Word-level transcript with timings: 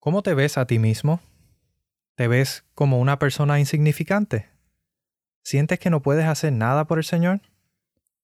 ¿Cómo 0.00 0.22
te 0.22 0.32
ves 0.32 0.58
a 0.58 0.66
ti 0.66 0.78
mismo? 0.78 1.20
¿Te 2.14 2.28
ves 2.28 2.64
como 2.76 3.00
una 3.00 3.18
persona 3.18 3.58
insignificante? 3.58 4.48
¿Sientes 5.42 5.80
que 5.80 5.90
no 5.90 6.02
puedes 6.02 6.26
hacer 6.26 6.52
nada 6.52 6.84
por 6.84 6.98
el 6.98 7.04
Señor? 7.04 7.40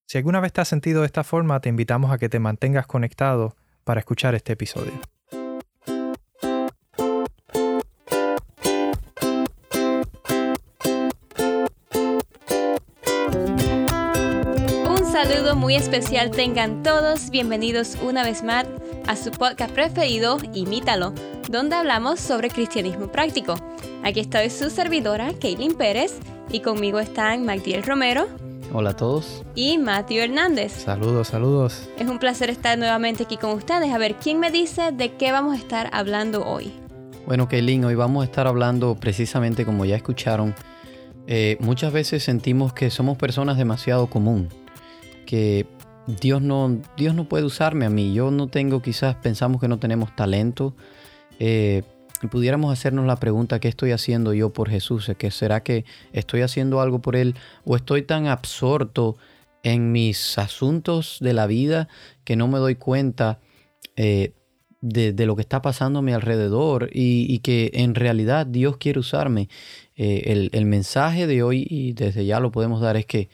Si 0.07 0.17
alguna 0.17 0.39
vez 0.39 0.53
te 0.53 0.61
has 0.61 0.69
sentido 0.69 1.01
de 1.01 1.07
esta 1.07 1.25
forma, 1.25 1.59
te 1.61 1.69
invitamos 1.69 2.13
a 2.13 2.19
que 2.19 2.29
te 2.29 2.39
mantengas 2.39 2.87
conectado 2.87 3.57
para 3.83 3.99
escuchar 3.99 4.37
este 4.37 4.53
episodio. 4.53 4.93
Un 14.89 15.13
saludo 15.13 15.57
muy 15.57 15.75
especial 15.75 16.31
tengan 16.31 16.85
todos, 16.85 17.31
bienvenidos 17.31 17.97
una 18.01 18.23
vez 18.23 18.45
más 18.45 18.65
a 19.07 19.17
su 19.17 19.31
podcast 19.31 19.73
preferido, 19.73 20.39
Imítalo, 20.55 21.13
donde 21.51 21.77
hablamos 21.77 22.21
sobre 22.21 22.49
cristianismo 22.49 23.09
práctico. 23.09 23.55
Aquí 24.03 24.21
estoy 24.21 24.51
su 24.51 24.71
servidora, 24.71 25.33
Kaylin 25.41 25.75
Pérez, 25.75 26.19
y 26.51 26.61
conmigo 26.61 27.01
están 27.01 27.45
Magdiel 27.45 27.83
Romero. 27.83 28.27
Hola 28.73 28.91
a 28.91 28.97
todos. 28.97 29.45
Y 29.55 29.79
Matthew 29.79 30.23
Hernández. 30.23 30.73
Saludos, 30.73 31.29
saludos. 31.29 31.89
Es 31.99 32.09
un 32.09 32.19
placer 32.19 32.51
estar 32.51 32.79
nuevamente 32.79 33.25
aquí 33.25 33.37
con 33.37 33.51
ustedes. 33.51 33.93
A 33.93 33.99
ver, 33.99 34.17
¿quién 34.17 34.41
me 34.41 34.51
dice 34.51 34.91
de 34.93 35.13
qué 35.13 35.33
vamos 35.33 35.55
a 35.55 35.59
estar 35.59 35.91
hablando 35.93 36.45
hoy? 36.47 36.73
Bueno, 37.27 37.49
Kaylin, 37.49 37.85
hoy 37.85 37.95
vamos 37.95 38.23
a 38.23 38.25
estar 38.25 38.47
hablando 38.47 38.95
precisamente 38.97 39.65
como 39.65 39.85
ya 39.85 39.97
escucharon. 39.97 40.55
Eh, 41.27 41.57
muchas 41.61 41.93
veces 41.93 42.23
sentimos 42.23 42.73
que 42.73 42.91
somos 42.91 43.17
personas 43.17 43.57
demasiado 43.59 44.09
común, 44.09 44.49
que 45.27 45.67
Dios 46.07 46.43
no, 46.43 46.81
Dios 46.97 47.15
no 47.15 47.29
puede 47.29 47.45
usarme 47.45 47.87
a 47.87 47.91
mí. 47.91 48.13
Yo 48.15 48.31
no 48.31 48.49
tengo, 48.49 48.83
quizás 48.83 49.17
pensamos 49.17 49.61
que 49.61 49.69
no 49.69 49.79
tenemos 49.79 50.15
talento. 50.15 50.75
Eh, 51.39 51.83
pudiéramos 52.31 52.73
hacernos 52.73 53.07
la 53.07 53.17
pregunta, 53.17 53.61
¿qué 53.61 53.69
estoy 53.69 53.93
haciendo 53.93 54.35
yo 54.35 54.53
por 54.53 54.69
Jesús? 54.69 55.11
¿Que 55.19 55.31
¿Será 55.31 55.63
que 55.63 55.85
estoy 56.13 56.43
haciendo 56.43 56.81
algo 56.81 57.01
por 57.01 57.17
Él 57.17 57.35
o 57.65 57.77
estoy 57.77 58.03
tan 58.03 58.27
absorto 58.27 59.17
en 59.63 59.93
mis 59.93 60.39
asuntos 60.39 61.19
de 61.21 61.33
la 61.33 61.47
vida 61.47 61.89
que 62.25 62.37
no 62.37 62.49
me 62.49 62.59
doy 62.59 62.75
cuenta 62.75 63.41
eh, 63.97 64.33
de, 64.83 65.15
lo 65.25 65.35
que 65.35 65.43
está 65.43 65.63
pasando 65.63 66.01
a 66.01 66.03
mi 66.03 66.13
alrededor 66.13 66.91
y, 66.93 67.39
que 67.39 67.71
en 67.75 67.95
realidad 67.95 68.47
Dios 68.47 68.77
quiere 68.77 69.01
usarme? 69.01 69.49
Eh, 69.97 70.51
el, 70.53 70.67
mensaje 70.67 71.27
de 71.27 71.43
hoy, 71.43 71.67
y 71.69 71.95
desde 71.95 72.27
ya 72.27 72.41
lo 72.41 72.53
podemos 72.53 72.83
dar, 72.83 72.97
es 72.97 73.07
que 73.07 73.31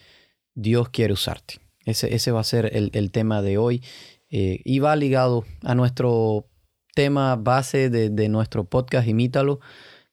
Dios 0.55 0.90
quiere 0.90 1.12
usarte. 1.12 1.58
Ese, 1.84 2.14
ese 2.14 2.31
va 2.31 2.41
a 2.41 2.45
ser 2.45 2.70
el, 2.75 3.11
tema 3.11 3.42
de 3.42 3.59
hoy 3.59 3.83
eh, 4.31 4.61
y 4.64 4.78
va 4.81 4.95
ligado 4.97 5.45
a 5.62 5.75
nuestro 5.75 6.47
tema 6.95 7.36
base 7.36 7.89
de, 7.91 8.28
nuestro 8.28 8.64
podcast, 8.64 9.09
imítalo, 9.09 9.61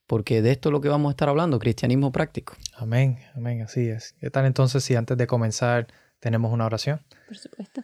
porque 0.06 0.40
de 0.40 0.52
esto 0.52 0.70
es 0.70 0.72
lo 0.72 0.80
que 0.80 0.88
vamos 0.88 1.10
a 1.10 1.12
estar 1.12 1.28
hablando, 1.28 1.58
cristianismo 1.58 2.12
práctico. 2.12 2.56
Amén, 2.76 3.18
amén, 3.34 3.62
así 3.62 3.88
es. 3.88 4.14
¿Qué 4.20 4.30
tal 4.30 4.46
entonces 4.46 4.82
si 4.82 4.96
antes 4.96 5.16
de 5.18 5.26
comenzar 5.26 5.88
tenemos 6.20 6.52
una 6.52 6.64
oración? 6.66 7.02
Por 7.26 7.36
supuesto. 7.36 7.82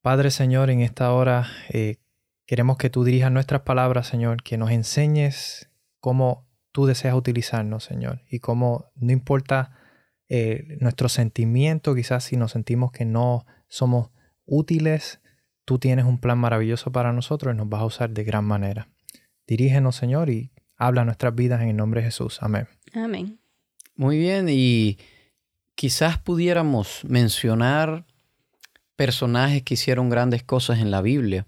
Padre 0.00 0.32
Señor, 0.32 0.70
en 0.70 0.80
esta 0.80 1.12
hora 1.12 1.46
eh, 1.68 1.98
queremos 2.46 2.76
que 2.76 2.90
tú 2.90 3.04
dirijas 3.04 3.30
nuestras 3.30 3.62
palabras, 3.62 4.08
Señor, 4.08 4.42
que 4.42 4.58
nos 4.58 4.72
enseñes 4.72 5.70
cómo 6.00 6.48
tú 6.72 6.86
deseas 6.86 7.14
utilizarnos, 7.14 7.84
Señor, 7.84 8.22
y 8.28 8.40
cómo 8.40 8.90
no 8.96 9.12
importa 9.12 9.78
eh, 10.34 10.78
nuestro 10.80 11.08
sentimiento, 11.08 11.94
quizás 11.94 12.24
si 12.24 12.36
nos 12.36 12.52
sentimos 12.52 12.92
que 12.92 13.04
no 13.04 13.44
somos 13.68 14.10
útiles, 14.46 15.20
Tú 15.64 15.78
tienes 15.78 16.04
un 16.04 16.18
plan 16.18 16.38
maravilloso 16.38 16.90
para 16.90 17.12
nosotros 17.12 17.54
y 17.54 17.56
nos 17.56 17.68
vas 17.68 17.82
a 17.82 17.86
usar 17.86 18.10
de 18.10 18.24
gran 18.24 18.44
manera. 18.44 18.88
Dirígenos, 19.46 19.96
Señor, 19.96 20.28
y 20.28 20.50
habla 20.76 21.04
nuestras 21.04 21.34
vidas 21.34 21.62
en 21.62 21.68
el 21.68 21.76
nombre 21.76 22.00
de 22.00 22.06
Jesús. 22.06 22.38
Amén. 22.42 22.66
Amén. 22.94 23.38
Muy 23.94 24.18
bien, 24.18 24.48
y 24.48 24.98
quizás 25.74 26.18
pudiéramos 26.18 27.04
mencionar 27.04 28.06
personajes 28.96 29.62
que 29.62 29.74
hicieron 29.74 30.08
grandes 30.08 30.42
cosas 30.42 30.80
en 30.80 30.90
la 30.90 31.00
Biblia, 31.00 31.46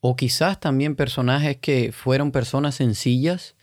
o 0.00 0.16
quizás 0.16 0.58
también 0.58 0.96
personajes 0.96 1.56
que 1.58 1.92
fueron 1.92 2.32
personas 2.32 2.74
sencillas 2.74 3.54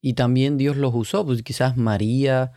y 0.00 0.14
también 0.14 0.56
Dios 0.56 0.76
los 0.76 0.94
usó, 0.94 1.24
pues 1.24 1.42
quizás 1.42 1.76
María, 1.76 2.52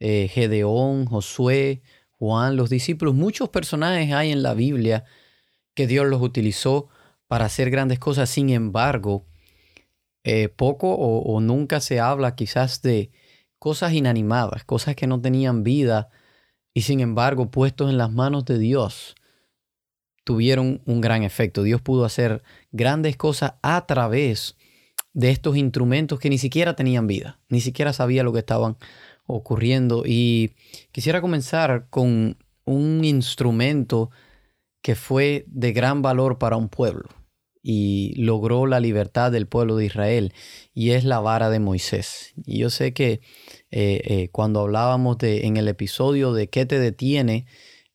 eh, 0.00 0.28
Gedeón, 0.28 1.06
Josué, 1.06 1.82
Juan, 2.18 2.56
los 2.56 2.70
discípulos, 2.70 3.14
muchos 3.14 3.48
personajes 3.48 4.12
hay 4.12 4.32
en 4.32 4.42
la 4.42 4.54
Biblia 4.54 5.04
que 5.74 5.86
Dios 5.86 6.06
los 6.06 6.20
utilizó 6.20 6.88
para 7.28 7.44
hacer 7.44 7.70
grandes 7.70 7.98
cosas. 7.98 8.28
Sin 8.28 8.50
embargo, 8.50 9.26
eh, 10.24 10.48
poco 10.48 10.94
o, 10.94 11.40
nunca 11.40 11.80
se 11.80 12.00
habla 12.00 12.34
quizás 12.34 12.82
de 12.82 13.12
cosas 13.58 13.92
inanimadas, 13.92 14.64
cosas 14.64 14.96
que 14.96 15.06
no 15.06 15.20
tenían 15.20 15.62
vida 15.62 16.10
y 16.74 16.82
sin 16.82 17.00
embargo 17.00 17.50
puestos 17.50 17.90
en 17.90 17.98
las 17.98 18.12
manos 18.12 18.44
de 18.44 18.58
Dios 18.58 19.14
tuvieron 20.24 20.82
un 20.84 21.00
gran 21.00 21.22
efecto. 21.22 21.62
Dios 21.62 21.80
pudo 21.80 22.04
hacer 22.04 22.42
grandes 22.72 23.16
cosas 23.16 23.54
a 23.62 23.86
través 23.86 24.56
de 25.14 25.30
estos 25.30 25.56
instrumentos 25.56 26.18
que 26.18 26.30
ni 26.30 26.38
siquiera 26.38 26.76
tenían 26.76 27.06
vida, 27.06 27.40
ni 27.48 27.60
siquiera 27.60 27.92
sabía 27.92 28.22
lo 28.22 28.32
que 28.32 28.40
estaban 28.40 28.76
ocurriendo. 29.28 30.02
Y 30.04 30.54
quisiera 30.90 31.20
comenzar 31.20 31.86
con 31.90 32.36
un 32.64 33.04
instrumento 33.04 34.10
que 34.82 34.96
fue 34.96 35.44
de 35.46 35.72
gran 35.72 36.02
valor 36.02 36.38
para 36.38 36.56
un 36.56 36.68
pueblo 36.68 37.08
y 37.62 38.14
logró 38.16 38.66
la 38.66 38.80
libertad 38.80 39.30
del 39.30 39.46
pueblo 39.46 39.76
de 39.76 39.86
Israel 39.86 40.32
y 40.74 40.90
es 40.90 41.04
la 41.04 41.20
vara 41.20 41.50
de 41.50 41.60
Moisés. 41.60 42.32
Y 42.46 42.58
yo 42.58 42.70
sé 42.70 42.92
que 42.92 43.20
eh, 43.70 44.00
eh, 44.04 44.28
cuando 44.32 44.60
hablábamos 44.60 45.18
de, 45.18 45.46
en 45.46 45.56
el 45.56 45.68
episodio 45.68 46.32
de 46.32 46.48
¿qué 46.48 46.66
te 46.66 46.78
detiene? 46.78 47.46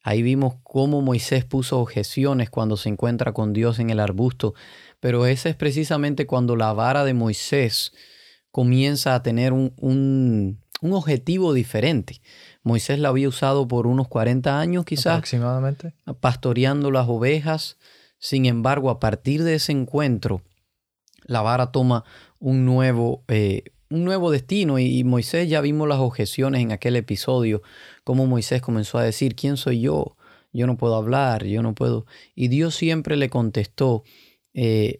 Ahí 0.03 0.21
vimos 0.21 0.55
cómo 0.63 1.01
Moisés 1.01 1.45
puso 1.45 1.79
objeciones 1.79 2.49
cuando 2.49 2.77
se 2.77 2.89
encuentra 2.89 3.31
con 3.31 3.53
Dios 3.53 3.79
en 3.79 3.89
el 3.89 3.99
arbusto, 4.01 4.53
pero 4.99 5.25
ese 5.25 5.49
es 5.49 5.55
precisamente 5.55 6.27
cuando 6.27 6.55
la 6.55 6.73
vara 6.73 7.05
de 7.05 7.13
Moisés 7.13 7.93
comienza 8.51 9.15
a 9.15 9.23
tener 9.23 9.53
un, 9.53 9.73
un, 9.77 10.62
un 10.83 10.91
objetivo 10.91 11.53
diferente. 11.53 12.21
Moisés 12.61 12.99
la 12.99 13.07
había 13.07 13.29
usado 13.29 13.69
por 13.69 13.87
unos 13.87 14.09
40 14.09 14.59
años 14.59 14.83
quizás. 14.83 15.13
Aproximadamente. 15.13 15.93
Pastoreando 16.19 16.91
las 16.91 17.07
ovejas. 17.07 17.77
Sin 18.19 18.45
embargo, 18.45 18.89
a 18.89 18.99
partir 18.99 19.43
de 19.43 19.55
ese 19.55 19.71
encuentro, 19.71 20.41
la 21.25 21.41
vara 21.41 21.71
toma 21.71 22.03
un 22.37 22.65
nuevo, 22.65 23.23
eh, 23.29 23.63
un 23.89 24.03
nuevo 24.03 24.29
destino 24.29 24.77
y, 24.77 25.05
Moisés 25.05 25.49
ya 25.49 25.61
vimos 25.61 25.87
las 25.87 25.99
objeciones 25.99 26.61
en 26.61 26.73
aquel 26.73 26.97
episodio, 26.97 27.61
como 28.03 28.25
Moisés 28.27 28.61
comenzó 28.61 28.97
a 28.97 29.03
decir, 29.03 29.35
¿quién 29.35 29.55
soy 29.55 29.79
yo? 29.79 30.17
Yo 30.51 30.67
no 30.67 30.75
puedo 30.75 30.95
hablar, 30.95 31.45
yo 31.45 31.61
no 31.61 31.75
puedo. 31.75 32.05
Y 32.35 32.49
Dios 32.49 32.75
siempre 32.75 33.15
le 33.15 33.29
contestó. 33.29 34.03
Eh, 34.53 34.99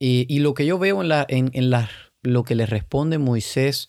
y, 0.00 0.40
lo 0.40 0.54
que 0.54 0.66
yo 0.66 0.80
veo 0.80 1.02
en, 1.02 1.08
la, 1.08 1.24
en, 1.28 1.50
en 1.54 1.70
la, 1.70 1.88
lo 2.22 2.42
que 2.42 2.56
le 2.56 2.66
responde 2.66 3.18
Moisés 3.18 3.88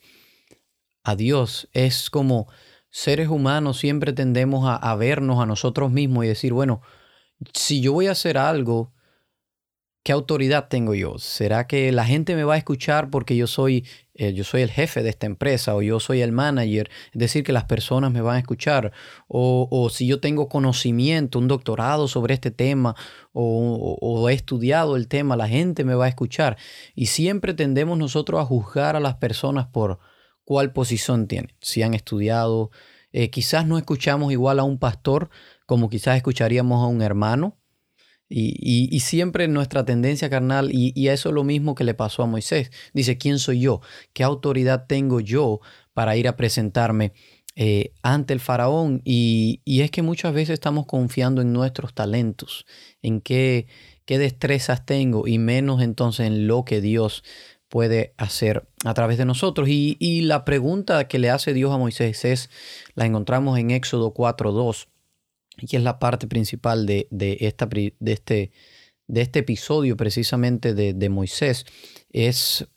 a 1.05 1.16
Dios 1.16 1.69
es 1.71 2.09
como 2.09 2.47
seres 2.95 3.27
humanos 3.27 3.77
siempre 3.77 4.13
tendemos 4.13 4.66
a, 4.67 4.95
vernos 4.95 5.41
a 5.41 5.45
nosotros 5.45 5.91
mismos 5.91 6.23
y 6.23 6.29
decir, 6.29 6.53
bueno, 6.53 6.81
si 7.53 7.81
yo 7.81 7.91
voy 7.91 8.07
a 8.07 8.11
hacer 8.11 8.38
algo, 8.38 8.93
¿qué 10.01 10.13
autoridad 10.13 10.69
tengo 10.69 10.95
yo? 10.95 11.17
¿Será 11.17 11.67
que 11.67 11.91
la 11.91 12.05
gente 12.05 12.38
me 12.38 12.45
va 12.45 12.53
a 12.53 12.57
escuchar 12.57 13.09
porque 13.09 13.35
yo 13.35 13.47
soy, 13.47 13.85
eh, 14.13 14.33
yo 14.33 14.45
soy 14.45 14.61
el 14.61 14.71
jefe 14.71 15.03
de 15.03 15.09
esta 15.09 15.25
empresa 15.25 15.75
o 15.75 15.81
yo 15.81 15.99
soy 15.99 16.21
el 16.21 16.31
manager? 16.31 16.89
Es 17.11 17.19
decir, 17.19 17.44
que 17.44 17.51
las 17.51 17.65
personas 17.65 18.13
me 18.13 18.21
van 18.21 18.38
a 18.38 18.39
escuchar. 18.39 18.94
O, 19.27 19.89
si 19.91 20.07
yo 20.07 20.21
tengo 20.21 20.47
conocimiento, 20.47 21.38
un 21.38 21.49
doctorado 21.49 22.07
sobre 22.07 22.33
este 22.33 22.49
tema 22.49 22.95
o, 23.33 23.97
o 23.99 24.29
he 24.29 24.33
estudiado 24.33 24.95
el 24.95 25.09
tema, 25.09 25.35
la 25.35 25.49
gente 25.49 25.83
me 25.83 25.95
va 25.95 26.05
a 26.05 26.09
escuchar. 26.09 26.55
Y 26.95 27.07
siempre 27.07 27.53
tendemos 27.53 27.97
nosotros 27.97 28.39
a 28.39 28.45
juzgar 28.45 28.95
a 28.95 29.01
las 29.01 29.15
personas 29.15 29.68
por 29.68 30.00
cuál 30.45 30.71
posición 30.71 31.27
tienen, 31.27 31.51
si 31.59 31.83
han 31.83 31.94
estudiado. 31.94 32.71
Eh, 33.12 33.30
quizás 33.30 33.65
no 33.65 33.77
escuchamos 33.77 34.31
igual 34.31 34.59
a 34.59 34.63
un 34.63 34.80
pastor 34.80 35.30
como 35.65 35.89
quizás 35.89 36.15
escucharíamos 36.15 36.83
a 36.83 36.88
un 36.88 37.01
hermano. 37.01 37.57
Y, 38.27 39.00
siempre 39.01 39.47
nuestra 39.47 39.86
tendencia 39.86 40.31
carnal, 40.31 40.69
y, 40.71 41.07
eso 41.09 41.30
es 41.30 41.36
lo 41.36 41.44
mismo 41.44 41.75
que 41.75 41.83
le 41.83 41.94
pasó 41.94 42.24
a 42.24 42.25
Moisés. 42.25 42.71
Dice, 42.94 43.18
¿quién 43.18 43.38
soy 43.38 43.59
yo? 43.59 43.81
¿Qué 44.13 44.24
autoridad 44.24 44.88
tengo 44.88 45.19
yo 45.19 45.59
para 45.94 46.18
ir 46.18 46.27
a 46.27 46.36
presentarme 46.36 47.13
eh, 47.56 47.94
ante 48.01 48.33
el 48.33 48.39
faraón? 48.39 49.01
Y, 49.06 49.62
es 49.65 49.92
que 49.92 50.01
muchas 50.01 50.33
veces 50.33 50.56
estamos 50.56 50.88
confiando 50.88 51.42
en 51.42 51.53
nuestros 51.53 51.94
talentos, 51.94 52.65
en 53.03 53.21
qué, 53.21 53.68
qué 54.06 54.18
destrezas 54.18 54.86
tengo 54.88 55.27
y 55.27 55.38
menos 55.38 55.83
entonces 55.83 56.25
en 56.25 56.47
lo 56.47 56.65
que 56.65 56.81
Dios 56.81 57.24
puede 57.69 58.13
hacer 58.17 58.67
a 58.83 58.94
través 58.94 59.17
de 59.17 59.25
nosotros. 59.25 59.67
Y, 59.69 60.21
la 60.21 60.45
pregunta 60.45 61.07
que 61.07 61.19
le 61.19 61.29
hace 61.29 61.53
Dios 61.53 61.71
a 61.71 61.77
Moisés 61.77 62.25
es, 62.25 62.50
la 62.94 63.06
encontramos 63.06 63.57
en 63.59 63.71
Éxodo 63.71 64.13
4.2, 64.13 64.88
y 65.57 65.75
es 65.75 65.83
la 65.83 66.00
parte 66.00 66.27
principal 66.27 66.85
de, 66.85 67.07
esta, 67.39 67.65
de, 67.65 67.94
este, 68.06 68.51
de 69.07 69.21
este 69.21 69.39
episodio 69.39 69.97
precisamente 69.97 70.73
de, 70.73 71.09
Moisés, 71.09 71.65
es 72.12 72.67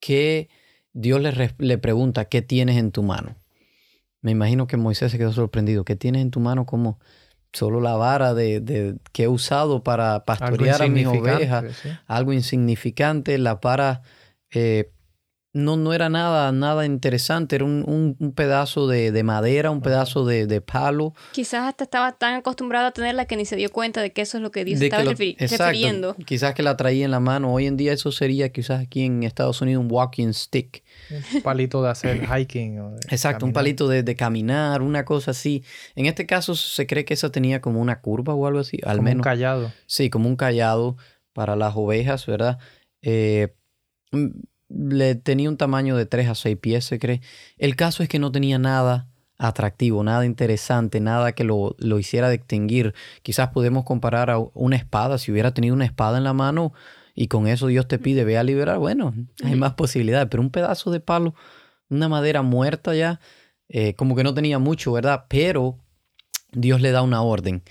que 0.00 0.48
Dios 0.92 1.20
le, 1.20 1.54
le 1.58 1.78
pregunta, 1.78 2.26
¿qué 2.26 2.42
tienes 2.42 2.76
en 2.76 2.92
tu 2.92 3.02
mano? 3.02 3.36
Me 4.20 4.32
imagino 4.32 4.66
que 4.66 4.76
Moisés 4.76 5.12
se 5.12 5.18
quedó 5.18 5.32
sorprendido. 5.32 5.84
¿Qué 5.84 5.96
tienes 5.96 6.22
en 6.22 6.30
tu 6.30 6.40
mano 6.40 6.66
como 6.66 6.98
solo 7.52 7.80
la 7.80 7.96
vara 7.96 8.34
de, 8.34 8.96
que 9.12 9.24
he 9.24 9.28
usado 9.28 9.82
para 9.82 10.24
pastorear 10.24 10.82
a 10.82 10.88
mis 10.88 11.06
ovejas? 11.06 11.64
Algo 12.06 12.32
insignificante. 12.32 13.38
La 13.38 13.60
para 13.60 14.02
eh, 14.52 14.90
no, 15.54 15.76
no 15.76 15.94
era 15.94 16.08
nada, 16.08 16.52
nada 16.52 16.84
interesante, 16.84 17.56
era 17.56 17.64
un, 17.64 18.14
un, 18.18 18.32
pedazo 18.32 18.86
de, 18.86 19.12
de, 19.12 19.22
madera, 19.22 19.70
un 19.70 19.80
pedazo 19.80 20.26
de, 20.26 20.46
de, 20.46 20.60
palo. 20.60 21.14
Quizás 21.32 21.66
hasta 21.66 21.84
estaba 21.84 22.12
tan 22.12 22.34
acostumbrado 22.34 22.86
a 22.86 22.90
tenerla 22.92 23.24
que 23.24 23.36
ni 23.36 23.46
se 23.46 23.56
dio 23.56 23.70
cuenta 23.70 24.02
de 24.02 24.12
que 24.12 24.22
eso 24.22 24.36
es 24.36 24.42
lo 24.42 24.50
que 24.50 24.64
Dios 24.64 24.80
estaba 24.80 25.04
refiriendo. 25.04 26.14
Quizás 26.26 26.54
que 26.54 26.62
la 26.62 26.76
traía 26.76 27.04
en 27.04 27.10
la 27.10 27.20
mano. 27.20 27.52
Hoy 27.52 27.66
en 27.66 27.76
día 27.76 27.94
eso 27.94 28.12
sería 28.12 28.50
quizás 28.50 28.82
aquí 28.82 29.04
en 29.04 29.22
Estados 29.22 29.60
Unidos 29.62 29.82
un 29.82 29.90
walking 29.90 30.32
stick. 30.32 30.84
Un 31.34 31.42
palito 31.42 31.82
de 31.82 31.90
hacer 31.90 32.26
hiking. 32.26 32.96
exacto, 33.08 33.46
un 33.46 33.52
palito 33.52 33.88
de, 33.88 34.16
caminar, 34.16 34.82
una 34.82 35.04
cosa 35.04 35.30
así. 35.30 35.64
En 35.96 36.06
este 36.06 36.26
caso 36.26 36.54
se 36.56 36.86
cree 36.86 37.04
que 37.04 37.14
esa 37.14 37.30
tenía 37.30 37.60
como 37.60 37.80
una 37.80 38.00
curva 38.00 38.34
o 38.34 38.46
algo 38.46 38.60
así, 38.60 38.78
al 38.84 38.98
como 38.98 39.02
menos. 39.02 39.20
un 39.20 39.22
callado. 39.22 39.72
Sí, 39.86 40.10
como 40.10 40.28
un 40.28 40.36
callado 40.36 40.96
para 41.32 41.56
las 41.56 41.74
ovejas, 41.74 42.26
¿verdad? 42.26 42.58
Eh, 43.00 43.54
le 44.68 45.14
tenía 45.14 45.48
un 45.48 45.56
tamaño 45.56 45.96
de 45.96 46.06
3 46.06 46.28
a 46.28 46.34
6 46.34 46.56
pies, 46.58 46.84
se 46.84 46.98
cree. 46.98 47.20
El 47.56 47.76
caso 47.76 48.02
es 48.02 48.08
que 48.08 48.18
no 48.18 48.32
tenía 48.32 48.58
nada 48.58 49.08
atractivo, 49.38 50.02
nada 50.02 50.26
interesante, 50.26 51.00
nada 51.00 51.32
que 51.32 51.44
lo, 51.44 51.76
lo, 51.78 51.98
hiciera 51.98 52.28
distinguir. 52.28 52.94
Quizás 53.22 53.48
podemos 53.50 53.84
comparar 53.84 54.30
a 54.30 54.38
una 54.38 54.76
espada, 54.76 55.18
si 55.18 55.30
hubiera 55.30 55.54
tenido 55.54 55.74
una 55.74 55.84
espada 55.84 56.18
en 56.18 56.24
la 56.24 56.32
mano 56.32 56.72
y 57.14 57.28
con 57.28 57.48
eso 57.48 57.66
Dios 57.66 57.88
te 57.88 57.98
pide, 57.98 58.24
ve 58.24 58.38
a 58.38 58.44
liberar, 58.44 58.78
bueno, 58.78 59.12
hay 59.42 59.56
más 59.56 59.74
posibilidades, 59.74 60.28
pero 60.30 60.40
un 60.40 60.50
pedazo 60.50 60.92
de 60.92 61.00
palo, 61.00 61.34
una 61.88 62.08
madera 62.08 62.42
muerta 62.42 62.94
ya, 62.94 63.18
eh, 63.68 63.94
como 63.94 64.14
que 64.14 64.22
no 64.22 64.34
tenía 64.34 64.60
mucho, 64.60 64.92
¿verdad? 64.92 65.24
Pero 65.28 65.78
Dios 66.52 66.80
le 66.80 66.92
da 66.92 67.02
una 67.02 67.22
orden 67.22 67.64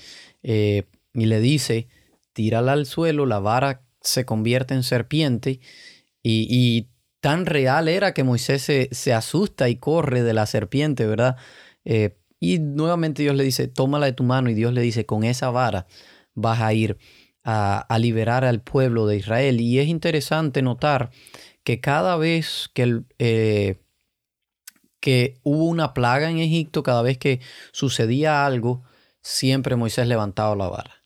eh, 0.43 0.83
y 1.13 1.27
le 1.27 1.39
dice, 1.39 1.87
tírala 2.33 2.73
al 2.73 2.85
suelo, 2.85 3.25
la 3.25 3.39
vara 3.39 3.83
se 4.01 4.25
convierte 4.25 4.73
en 4.73 4.83
serpiente 4.83 5.61
y, 6.27 6.89
tan 7.19 7.45
real 7.45 7.88
era 7.88 8.13
que 8.13 8.24
Moisés 8.24 8.62
se, 8.91 9.13
asusta 9.13 9.69
y 9.69 9.77
corre 9.77 10.21
de 10.21 10.33
la 10.33 10.45
serpiente, 10.45 11.06
¿verdad? 11.07 11.35
Eh, 11.83 12.18
y 12.39 12.59
nuevamente 12.59 13.24
Dios 13.24 13.35
le 13.35 13.44
dice, 13.44 13.68
tómala 13.68 14.06
de 14.06 14.13
tu 14.13 14.24
mano 14.24 14.50
y 14.50 14.53
Dios 14.53 14.71
le 14.71 14.81
dice, 14.81 15.06
con 15.06 15.24
esa 15.24 15.50
vara 15.50 15.88
vas 16.35 16.62
a 16.62 16.74
ir 16.74 16.97
a, 17.44 17.97
liberar 18.00 18.45
al 18.45 18.62
pueblo 18.62 19.07
de 19.07 19.18
Israel. 19.18 19.62
Y 19.62 19.79
es 19.79 19.88
interesante 19.88 20.62
notar 20.62 21.09
que 21.63 21.79
cada 21.79 22.18
vez 22.18 22.69
que, 22.73 23.01
eh, 23.18 23.77
que 25.00 25.39
hubo 25.44 25.65
una 25.65 25.94
plaga 25.94 26.30
en 26.30 26.38
Egipto, 26.38 26.83
cada 26.83 27.01
vez 27.01 27.18
que 27.18 27.39
sucedía 27.71 28.45
algo, 28.45 28.83
siempre 29.21 29.75
Moisés 29.75 30.07
levantaba 30.07 30.56
la 30.56 30.68
vara. 30.68 31.03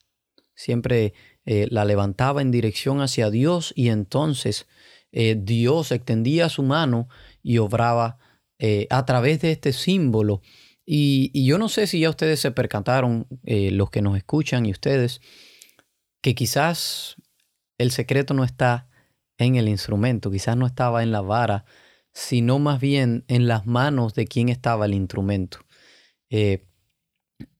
Siempre 0.56 1.14
eh, 1.46 1.68
la 1.72 1.86
levantaba 1.86 2.42
en 2.42 2.52
dirección 2.52 3.02
hacia 3.02 3.30
Dios 3.30 3.74
y 3.76 3.90
entonces 3.90 4.68
eh, 5.12 5.36
Dios 5.38 5.92
extendía 5.92 6.50
su 6.50 6.64
mano 6.64 7.10
y 7.44 7.58
obraba 7.58 8.18
eh, 8.60 8.88
a 8.90 9.06
través 9.06 9.42
de 9.42 9.52
este 9.52 9.74
símbolo. 9.74 10.42
Y, 10.86 11.46
yo 11.46 11.58
no 11.58 11.70
sé 11.70 11.88
si 11.88 12.00
ya 12.00 12.10
ustedes 12.10 12.40
se 12.40 12.52
percataron, 12.52 13.28
eh, 13.44 13.72
los 13.72 13.90
que 13.90 14.02
nos 14.02 14.18
escuchan 14.18 14.66
y 14.66 14.72
ustedes, 14.72 15.22
que 16.22 16.36
quizás 16.36 17.16
el 17.78 17.92
secreto 17.92 18.34
no 18.34 18.44
está 18.44 18.88
en 19.38 19.56
el 19.56 19.68
instrumento, 19.68 20.32
quizás 20.32 20.56
no 20.56 20.66
estaba 20.66 21.04
en 21.04 21.12
la 21.12 21.22
vara, 21.22 21.66
sino 22.14 22.60
más 22.60 22.80
bien 22.80 23.26
en 23.28 23.48
las 23.48 23.66
manos 23.66 24.14
de 24.14 24.26
quien 24.28 24.50
estaba 24.50 24.86
el 24.86 24.94
instrumento. 24.94 25.60
y, 26.30 26.60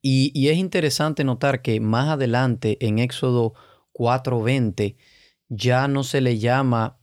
y, 0.02 0.50
es 0.50 0.58
interesante 0.58 1.24
notar 1.24 1.62
que 1.62 1.80
más 1.80 2.10
adelante 2.10 2.78
en 2.86 3.00
Éxodo 3.00 3.54
4:20 3.94 4.98
ya 5.50 5.88
no 5.88 6.04
se 6.04 6.22
le 6.22 6.40
llama 6.40 7.01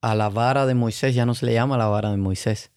a 0.00 0.14
la 0.14 0.28
vara 0.28 0.66
de 0.66 0.74
Moisés 0.74 1.14
ya 1.14 1.26
no 1.26 1.34
se 1.34 1.46
le 1.46 1.52
llama 1.52 1.76
la 1.76 1.86
vara 1.86 2.10
de 2.10 2.16
Moisés, 2.16 2.70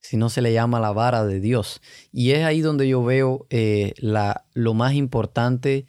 sino 0.00 0.28
se 0.28 0.42
le 0.42 0.52
llama 0.52 0.80
la 0.80 0.92
vara 0.92 1.24
de 1.24 1.40
Dios. 1.40 1.80
Y 2.12 2.32
es 2.32 2.44
ahí 2.44 2.60
donde 2.60 2.88
yo 2.88 3.04
veo 3.04 3.46
eh, 3.50 3.94
la, 3.98 4.46
lo 4.54 4.74
más 4.74 4.94
importante 4.94 5.86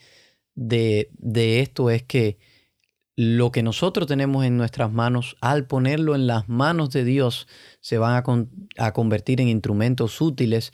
de, 0.56 1.10
de 1.14 1.62
esto 1.62 1.90
es 1.90 2.04
que 2.04 2.38
lo 3.16 3.52
que 3.52 3.62
nosotros 3.62 4.08
tenemos 4.08 4.44
en 4.44 4.58
nuestras 4.58 4.92
manos, 4.92 5.38
al 5.40 5.68
ponerlo 5.68 6.16
en 6.16 6.26
las 6.26 6.50
manos 6.50 6.90
de 6.90 7.04
Dios, 7.04 7.48
se 7.80 7.98
van 7.98 8.16
a, 8.16 8.84
a 8.86 8.94
convertir 8.94 9.40
en 9.40 9.50
instrumentos 9.50 10.20
útiles 10.20 10.74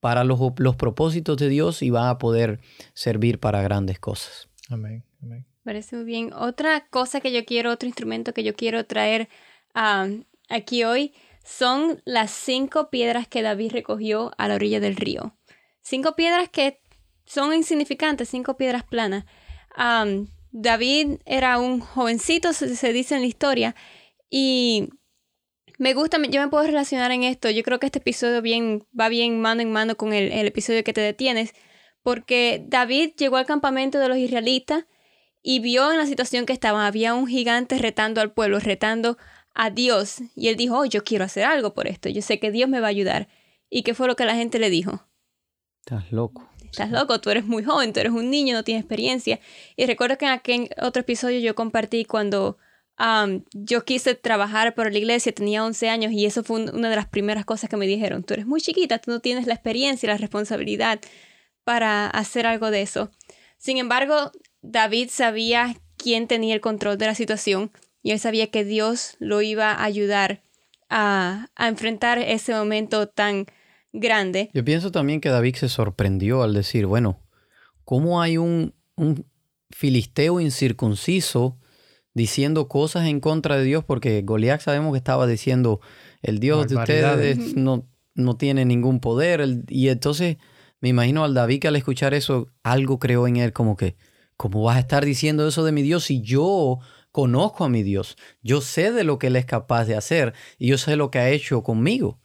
para 0.00 0.24
los, 0.24 0.38
los, 0.58 0.76
propósitos 0.76 1.36
de 1.38 1.48
Dios 1.48 1.82
y 1.82 1.90
van 1.90 2.08
a 2.08 2.18
poder 2.18 2.60
servir 2.94 3.40
para 3.40 3.62
grandes 3.62 3.98
cosas. 3.98 4.48
Amén. 4.70 5.04
Amén. 5.22 5.46
Parece 5.64 5.96
muy 5.96 6.04
bien. 6.04 6.32
Otra 6.34 6.86
cosa 6.88 7.20
que 7.20 7.32
yo 7.32 7.44
quiero, 7.46 7.70
otro 7.70 7.86
instrumento 7.88 8.34
que 8.34 8.44
yo 8.44 8.54
quiero 8.54 8.84
traer 8.84 9.28
aquí 9.74 10.84
hoy 10.84 11.14
son 11.42 12.02
las 12.04 12.30
cinco 12.30 12.90
piedras 12.90 13.26
que 13.26 13.42
David 13.42 13.72
recogió 13.72 14.32
a 14.36 14.46
la 14.46 14.56
orilla 14.56 14.78
del 14.78 14.96
río. 14.96 15.36
Cinco 15.80 16.16
piedras 16.16 16.50
que 16.50 16.80
son 17.24 17.54
insignificantes, 17.54 18.28
cinco 18.28 18.56
piedras 18.58 18.84
planas. 18.84 19.24
David 20.52 21.18
era 21.24 21.58
un 21.58 21.80
jovencito, 21.80 22.52
se, 22.52 22.92
dice 22.92 23.14
en 23.14 23.22
la 23.22 23.26
historia, 23.26 23.74
y 24.30 24.90
me 25.78 25.94
gusta, 25.94 26.18
yo 26.28 26.40
me 26.40 26.48
puedo 26.48 26.64
relacionar 26.64 27.10
en 27.10 27.24
esto. 27.24 27.50
Yo 27.50 27.62
creo 27.62 27.80
que 27.80 27.86
este 27.86 27.98
episodio 27.98 28.40
bien, 28.42 28.86
va 28.98 29.08
bien 29.08 29.40
mano 29.40 29.62
en 29.62 29.72
mano 29.72 29.96
con 29.96 30.12
el, 30.12 30.30
el 30.30 30.46
episodio 30.46 30.84
que 30.84 30.92
te 30.92 31.00
detienes, 31.00 31.54
porque 32.02 32.64
David 32.68 33.14
llegó 33.16 33.36
al 33.36 33.46
campamento 33.46 33.98
de 33.98 34.08
los 34.08 34.18
israelitas 34.18 34.84
y 35.46 35.60
vio 35.60 35.92
en 35.92 35.98
la 35.98 36.06
situación 36.06 36.46
que 36.46 36.54
estaban, 36.54 36.86
había 36.86 37.12
un 37.14 37.26
gigante 37.26 37.76
retando 37.76 38.22
al 38.22 38.32
pueblo, 38.32 38.58
retando 38.58 39.18
a 39.52 39.68
Dios. 39.68 40.22
Y 40.34 40.48
él 40.48 40.56
dijo, 40.56 40.78
oh, 40.78 40.84
yo 40.86 41.04
quiero 41.04 41.24
hacer 41.24 41.44
algo 41.44 41.74
por 41.74 41.86
esto, 41.86 42.08
yo 42.08 42.22
sé 42.22 42.40
que 42.40 42.50
Dios 42.50 42.68
me 42.68 42.80
va 42.80 42.86
a 42.86 42.90
ayudar. 42.90 43.28
¿Y 43.68 43.82
qué 43.82 43.92
fue 43.92 44.06
lo 44.06 44.16
que 44.16 44.24
la 44.24 44.34
gente 44.34 44.58
le 44.58 44.70
dijo? 44.70 45.06
Estás 45.80 46.10
loco. 46.10 46.48
Estás 46.64 46.90
loco, 46.90 47.20
tú 47.20 47.28
eres 47.28 47.44
muy 47.44 47.62
joven, 47.62 47.92
tú 47.92 48.00
eres 48.00 48.12
un 48.12 48.30
niño, 48.30 48.54
no 48.54 48.64
tienes 48.64 48.82
experiencia. 48.82 49.38
Y 49.76 49.84
recuerdo 49.84 50.16
que 50.16 50.24
en 50.24 50.32
aquel 50.32 50.70
otro 50.80 51.02
episodio 51.02 51.38
yo 51.40 51.54
compartí 51.54 52.06
cuando 52.06 52.56
yo 53.52 53.84
quise 53.84 54.14
trabajar 54.14 54.74
por 54.74 54.90
la 54.90 54.98
iglesia, 54.98 55.32
tenía 55.32 55.64
11 55.64 55.90
años 55.90 56.12
y 56.12 56.24
eso 56.24 56.42
fue 56.42 56.62
una 56.70 56.88
de 56.88 56.96
las 56.96 57.06
primeras 57.06 57.44
cosas 57.44 57.68
que 57.68 57.76
me 57.76 57.86
dijeron. 57.86 58.24
Tú 58.24 58.32
eres 58.32 58.46
muy 58.46 58.62
chiquita, 58.62 58.98
tú 58.98 59.10
no 59.10 59.20
tienes 59.20 59.46
la 59.46 59.54
experiencia 59.54 60.06
y 60.06 60.10
la 60.10 60.16
responsabilidad 60.16 61.00
para 61.64 62.06
hacer 62.06 62.46
algo 62.46 62.70
de 62.70 62.80
eso. 62.80 63.10
Sin 63.58 63.76
embargo, 63.78 64.32
David 64.64 65.10
sabía 65.10 65.76
quién 65.98 66.26
tenía 66.26 66.54
el 66.54 66.62
control 66.62 66.96
de 66.96 67.06
la 67.06 67.14
situación 67.14 67.70
y 68.02 68.12
él 68.12 68.18
sabía 68.18 68.46
que 68.50 68.64
Dios 68.64 69.16
lo 69.18 69.42
iba 69.42 69.72
a 69.72 69.84
ayudar 69.84 70.42
a, 70.88 71.48
enfrentar 71.58 72.18
ese 72.18 72.54
momento 72.54 73.06
tan 73.06 73.44
grande. 73.92 74.50
Yo 74.54 74.64
pienso 74.64 74.90
también 74.90 75.20
que 75.20 75.28
David 75.28 75.56
se 75.56 75.68
sorprendió 75.68 76.42
al 76.42 76.54
decir, 76.54 76.86
bueno, 76.86 77.20
¿cómo 77.84 78.22
hay 78.22 78.38
un, 78.38 78.74
un 78.96 79.26
filisteo 79.70 80.40
incircunciso 80.40 81.58
diciendo 82.14 82.66
cosas 82.66 83.06
en 83.06 83.20
contra 83.20 83.58
de 83.58 83.64
Dios? 83.64 83.84
Porque 83.84 84.22
Goliat 84.22 84.62
sabemos 84.62 84.92
que 84.92 84.98
estaba 84.98 85.26
diciendo, 85.26 85.80
el 86.22 86.38
Dios 86.38 86.68
de 86.68 86.76
ustedes 86.76 87.54
no, 87.54 87.86
no 88.14 88.36
tiene 88.38 88.64
ningún 88.64 89.00
poder. 89.00 89.46
y 89.68 89.88
entonces 89.88 90.38
me 90.80 90.88
imagino 90.88 91.22
al 91.22 91.34
David 91.34 91.60
que 91.60 91.68
al 91.68 91.76
escuchar 91.76 92.14
eso, 92.14 92.48
algo 92.62 92.98
creó 92.98 93.26
en 93.26 93.36
él 93.36 93.52
como 93.52 93.76
que, 93.76 93.96
¿Cómo 94.36 94.62
vas 94.62 94.76
a 94.76 94.80
estar 94.80 95.04
diciendo 95.04 95.46
eso 95.46 95.64
de 95.64 95.72
mi 95.72 95.82
Dios 95.82 96.04
si 96.04 96.20
yo 96.20 96.80
conozco 97.12 97.64
a 97.64 97.68
mi 97.68 97.82
Dios? 97.82 98.16
Yo 98.42 98.60
sé 98.60 98.92
de 98.92 99.04
lo 99.04 99.18
que 99.18 99.28
Él 99.28 99.36
es 99.36 99.46
capaz 99.46 99.84
de 99.84 99.96
hacer 99.96 100.34
y 100.58 100.68
yo 100.68 100.78
sé 100.78 100.96
lo 100.96 101.10
que 101.10 101.18
ha 101.18 101.30
hecho 101.30 101.62
conmigo. 101.62 102.18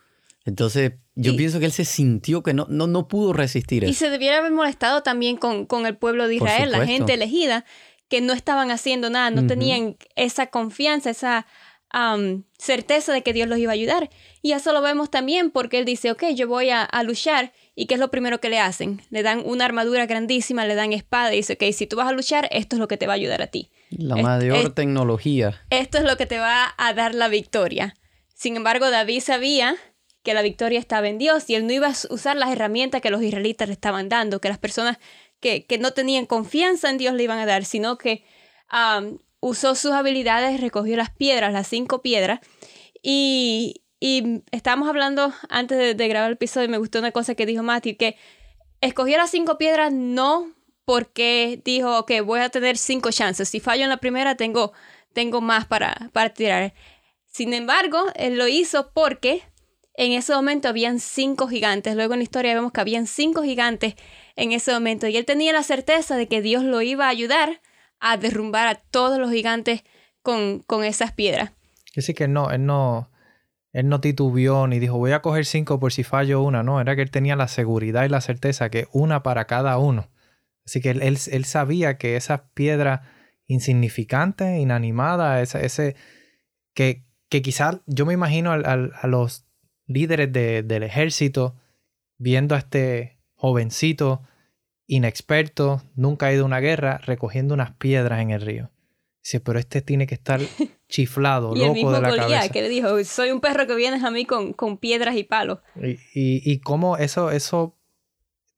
Entonces, 0.45 0.93
yo 1.15 1.35
pienso 1.35 1.59
que 1.59 1.65
él 1.65 1.71
se 1.71 1.85
sintió 1.85 2.41
que 2.43 2.53
no, 2.53 2.65
no, 2.69 2.87
no 2.87 3.07
pudo 3.07 3.33
resistir 3.33 3.83
eso. 3.83 3.91
Y 3.91 3.93
se 3.93 4.09
debiera 4.09 4.39
haber 4.39 4.51
molestado 4.51 5.03
también 5.03 5.37
con, 5.37 5.65
con 5.65 5.85
el 5.85 5.95
pueblo 5.97 6.27
de 6.27 6.35
Israel, 6.35 6.71
la 6.71 6.85
gente 6.85 7.13
elegida, 7.13 7.65
que 8.07 8.21
no 8.21 8.33
estaban 8.33 8.71
haciendo 8.71 9.09
nada, 9.09 9.29
no 9.29 9.45
tenían 9.45 9.97
esa 10.15 10.47
confianza, 10.47 11.09
esa 11.11 11.45
certeza 12.57 13.13
de 13.13 13.21
que 13.21 13.33
Dios 13.33 13.47
los 13.47 13.59
iba 13.59 13.71
a 13.71 13.75
ayudar. 13.75 14.09
Y 14.41 14.53
eso 14.53 14.73
lo 14.73 14.81
vemos 14.81 15.11
también 15.11 15.51
porque 15.51 15.79
él 15.79 15.85
dice, 15.85 16.11
ok, 16.11 16.23
yo 16.35 16.47
voy 16.47 16.69
a, 16.69 16.83
a 16.83 17.03
luchar 17.03 17.53
¿Y 17.75 17.85
qué 17.85 17.93
es 17.93 17.99
lo 17.99 18.11
primero 18.11 18.39
que 18.39 18.49
le 18.49 18.59
hacen? 18.59 19.01
Le 19.09 19.23
dan 19.23 19.41
una 19.45 19.65
armadura 19.65 20.05
grandísima, 20.05 20.65
le 20.65 20.75
dan 20.75 20.91
espada 20.93 21.33
y 21.33 21.37
dice, 21.37 21.53
ok, 21.53 21.73
si 21.73 21.87
tú 21.87 21.95
vas 21.95 22.07
a 22.07 22.11
luchar, 22.11 22.47
esto 22.51 22.75
es 22.75 22.79
lo 22.79 22.87
que 22.87 22.97
te 22.97 23.07
va 23.07 23.13
a 23.13 23.15
ayudar 23.15 23.41
a 23.41 23.47
ti. 23.47 23.69
La 23.89 24.15
mayor 24.15 24.73
tecnología. 24.73 25.61
Esto 25.69 25.97
es 25.97 26.03
lo 26.03 26.17
que 26.17 26.25
te 26.25 26.39
va 26.39 26.73
a 26.77 26.93
dar 26.93 27.15
la 27.15 27.27
victoria. 27.27 27.95
Sin 28.35 28.55
embargo, 28.55 28.89
David 28.89 29.21
sabía 29.21 29.75
que 30.23 30.33
la 30.33 30.41
victoria 30.41 30.79
estaba 30.79 31.07
en 31.07 31.17
Dios 31.17 31.49
y 31.49 31.55
él 31.55 31.65
no 31.65 31.73
iba 31.73 31.87
a 31.87 31.93
usar 32.09 32.35
las 32.35 32.51
herramientas 32.51 33.01
que 33.01 33.09
los 33.09 33.21
israelitas 33.21 33.67
le 33.67 33.73
estaban 33.73 34.09
dando, 34.09 34.41
que 34.41 34.49
las 34.49 34.57
personas 34.57 34.97
que, 35.39 35.65
no 35.79 35.91
tenían 35.91 36.25
confianza 36.25 36.89
en 36.89 36.97
Dios 36.97 37.13
le 37.13 37.23
iban 37.23 37.39
a 37.39 37.45
dar, 37.45 37.65
sino 37.65 37.97
que 37.97 38.23
usó 39.39 39.75
sus 39.75 39.91
habilidades, 39.91 40.59
recogió 40.59 40.97
las 40.97 41.09
piedras, 41.11 41.53
las 41.53 41.67
cinco 41.67 42.01
piedras, 42.01 42.39
Y, 43.01 43.83
y 43.99 44.43
estábamos 44.51 44.87
hablando 44.87 45.33
antes 45.49 45.97
de, 45.97 46.07
grabar 46.07 46.29
el 46.29 46.35
episodio 46.35 46.67
y 46.67 46.71
me 46.71 46.77
gustó 46.77 46.99
una 46.99 47.11
cosa 47.11 47.35
que 47.35 47.45
dijo 47.45 47.63
Matthew, 47.63 47.97
que 47.97 48.15
escogió 48.81 49.17
las 49.17 49.31
cinco 49.31 49.57
piedras 49.57 49.91
no 49.91 50.53
porque 50.85 51.61
dijo, 51.65 51.99
ok, 51.99 52.11
voy 52.23 52.39
a 52.39 52.49
tener 52.49 52.77
cinco 52.77 53.11
chances. 53.11 53.49
Si 53.49 53.59
fallo 53.59 53.83
en 53.83 53.89
la 53.89 53.97
primera, 53.97 54.35
tengo, 54.35 54.71
tengo 55.13 55.41
más 55.41 55.65
para, 55.65 56.09
para 56.13 56.33
tirar. 56.33 56.73
Sin 57.25 57.53
embargo, 57.53 58.05
él 58.15 58.37
lo 58.37 58.47
hizo 58.47 58.91
porque 58.93 59.43
en 59.95 60.13
ese 60.13 60.33
momento 60.33 60.69
habían 60.69 60.99
cinco 60.99 61.47
gigantes. 61.47 61.95
Luego 61.95 62.13
en 62.13 62.21
la 62.21 62.23
historia 62.23 62.55
vemos 62.55 62.71
que 62.71 62.81
habían 62.81 63.05
cinco 63.05 63.43
gigantes 63.43 63.95
en 64.35 64.53
ese 64.53 64.71
momento. 64.71 65.07
Y 65.07 65.17
él 65.17 65.25
tenía 65.25 65.51
la 65.51 65.61
certeza 65.63 66.15
de 66.15 66.27
que 66.27 66.41
Dios 66.41 66.63
lo 66.63 66.81
iba 66.81 67.05
a 67.05 67.09
ayudar 67.09 67.61
a 67.99 68.15
derrumbar 68.15 68.67
a 68.67 68.75
todos 68.75 69.19
los 69.19 69.29
gigantes 69.29 69.83
con, 70.23 70.59
con 70.59 70.85
esas 70.85 71.11
piedras. 71.11 71.51
Así 71.95 72.13
que 72.13 72.27
no, 72.27 72.49
él 72.49 72.65
no, 72.65 73.09
él 73.71 73.87
no 73.87 74.01
titubeó 74.01 74.67
ni 74.67 74.79
dijo 74.79 74.97
voy 74.97 75.11
a 75.11 75.21
coger 75.21 75.45
cinco 75.45 75.79
por 75.79 75.91
si 75.91 76.03
fallo 76.03 76.41
una. 76.41 76.63
No, 76.63 76.81
era 76.81 76.95
que 76.95 77.01
él 77.01 77.11
tenía 77.11 77.35
la 77.35 77.47
seguridad 77.47 78.05
y 78.05 78.09
la 78.09 78.21
certeza 78.21 78.69
que 78.69 78.87
una 78.91 79.23
para 79.23 79.45
cada 79.45 79.77
uno. 79.77 80.09
Así 80.65 80.81
que 80.81 80.91
él, 80.91 81.01
él, 81.01 81.45
sabía 81.45 81.97
que 81.97 82.15
esas 82.15 82.41
piedras 82.53 83.01
insignificantes, 83.47 84.59
inanimadas, 84.59 85.41
ese, 85.41 85.65
ese 85.65 85.95
que, 86.73 87.05
que 87.29 87.41
quizás 87.41 87.79
yo 87.87 88.05
me 88.05 88.13
imagino 88.13 88.51
a 88.51 89.07
los 89.07 89.47
líderes 89.87 90.31
del 90.31 90.83
ejército 90.83 91.55
viendo 92.17 92.53
a 92.53 92.59
este 92.59 93.19
jovencito 93.33 94.21
inexperto, 94.85 95.81
nunca 95.95 96.27
ha 96.27 96.33
ido 96.33 96.43
a 96.43 96.47
una 96.47 96.59
guerra, 96.59 96.97
recogiendo 96.99 97.53
unas 97.53 97.71
piedras 97.73 98.21
en 98.21 98.31
el 98.31 98.41
río. 98.41 98.71
Dice, 99.29 99.41
pero 99.41 99.59
este 99.59 99.83
tiene 99.83 100.07
que 100.07 100.15
estar 100.15 100.41
chiflado, 100.89 101.53
loco 101.53 101.91
de 101.91 102.01
la 102.01 102.15
cabeza. 102.15 102.49
que 102.49 102.63
le 102.63 102.69
dijo, 102.69 103.03
soy 103.03 103.29
un 103.29 103.41
perro 103.41 103.67
que 103.67 103.75
vienes 103.75 104.03
a 104.03 104.09
mí 104.09 104.25
con, 104.25 104.53
con 104.53 104.79
piedras 104.79 105.15
y 105.17 105.23
palos. 105.23 105.59
Y, 105.75 105.91
y, 106.15 106.41
y 106.51 106.59
cómo 106.61 106.97
eso, 106.97 107.29
eso 107.29 107.77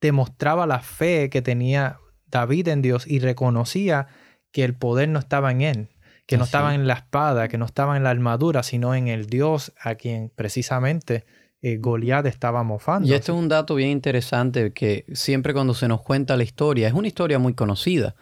demostraba 0.00 0.66
la 0.66 0.80
fe 0.80 1.28
que 1.28 1.42
tenía 1.42 1.98
David 2.24 2.68
en 2.68 2.80
Dios 2.80 3.06
y 3.06 3.18
reconocía 3.18 4.06
que 4.50 4.64
el 4.64 4.74
poder 4.74 5.10
no 5.10 5.18
estaba 5.18 5.52
en 5.52 5.60
él, 5.60 5.88
que 6.24 6.38
no 6.38 6.44
estaba 6.44 6.74
en 6.74 6.86
la 6.86 6.94
espada, 6.94 7.48
que 7.48 7.58
no 7.58 7.66
estaba 7.66 7.98
en 7.98 8.04
la 8.04 8.10
armadura, 8.10 8.62
sino 8.62 8.94
en 8.94 9.08
el 9.08 9.26
Dios 9.26 9.74
a 9.78 9.96
quien 9.96 10.32
precisamente 10.34 11.26
eh, 11.62 11.78
Goliat 11.78 12.26
estaba 12.26 12.64
mofando. 12.64 13.08
Y 13.08 13.14
esto 13.14 13.32
es 13.32 13.38
un 13.38 13.48
dato 13.48 13.76
bien 13.76 13.90
interesante 13.90 14.72
que 14.72 15.04
siempre 15.12 15.54
cuando 15.54 15.74
se 15.74 15.86
nos 15.86 16.02
cuenta 16.02 16.36
la 16.36 16.42
historia, 16.42 16.88
es 16.88 16.94
una 16.94 17.06
historia 17.06 17.38
muy 17.38 17.54
conocida, 17.54 18.16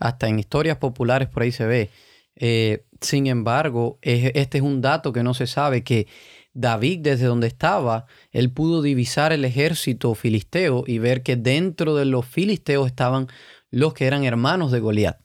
hasta 0.00 0.28
en 0.28 0.38
historias 0.38 0.78
populares 0.78 1.28
por 1.28 1.42
ahí 1.42 1.52
se 1.52 1.66
ve. 1.66 1.90
Eh, 2.36 2.86
sin 3.00 3.26
embargo, 3.26 3.98
este 4.00 4.58
es 4.58 4.64
un 4.64 4.80
dato 4.80 5.12
que 5.12 5.22
no 5.22 5.34
se 5.34 5.46
sabe, 5.46 5.84
que 5.84 6.06
David 6.54 7.00
desde 7.02 7.26
donde 7.26 7.48
estaba, 7.48 8.06
él 8.30 8.50
pudo 8.50 8.80
divisar 8.80 9.32
el 9.34 9.44
ejército 9.44 10.14
filisteo 10.14 10.84
y 10.86 10.98
ver 10.98 11.22
que 11.22 11.36
dentro 11.36 11.94
de 11.94 12.06
los 12.06 12.24
filisteos 12.24 12.86
estaban 12.86 13.28
los 13.70 13.92
que 13.92 14.06
eran 14.06 14.24
hermanos 14.24 14.72
de 14.72 14.80
Goliat. 14.80 15.18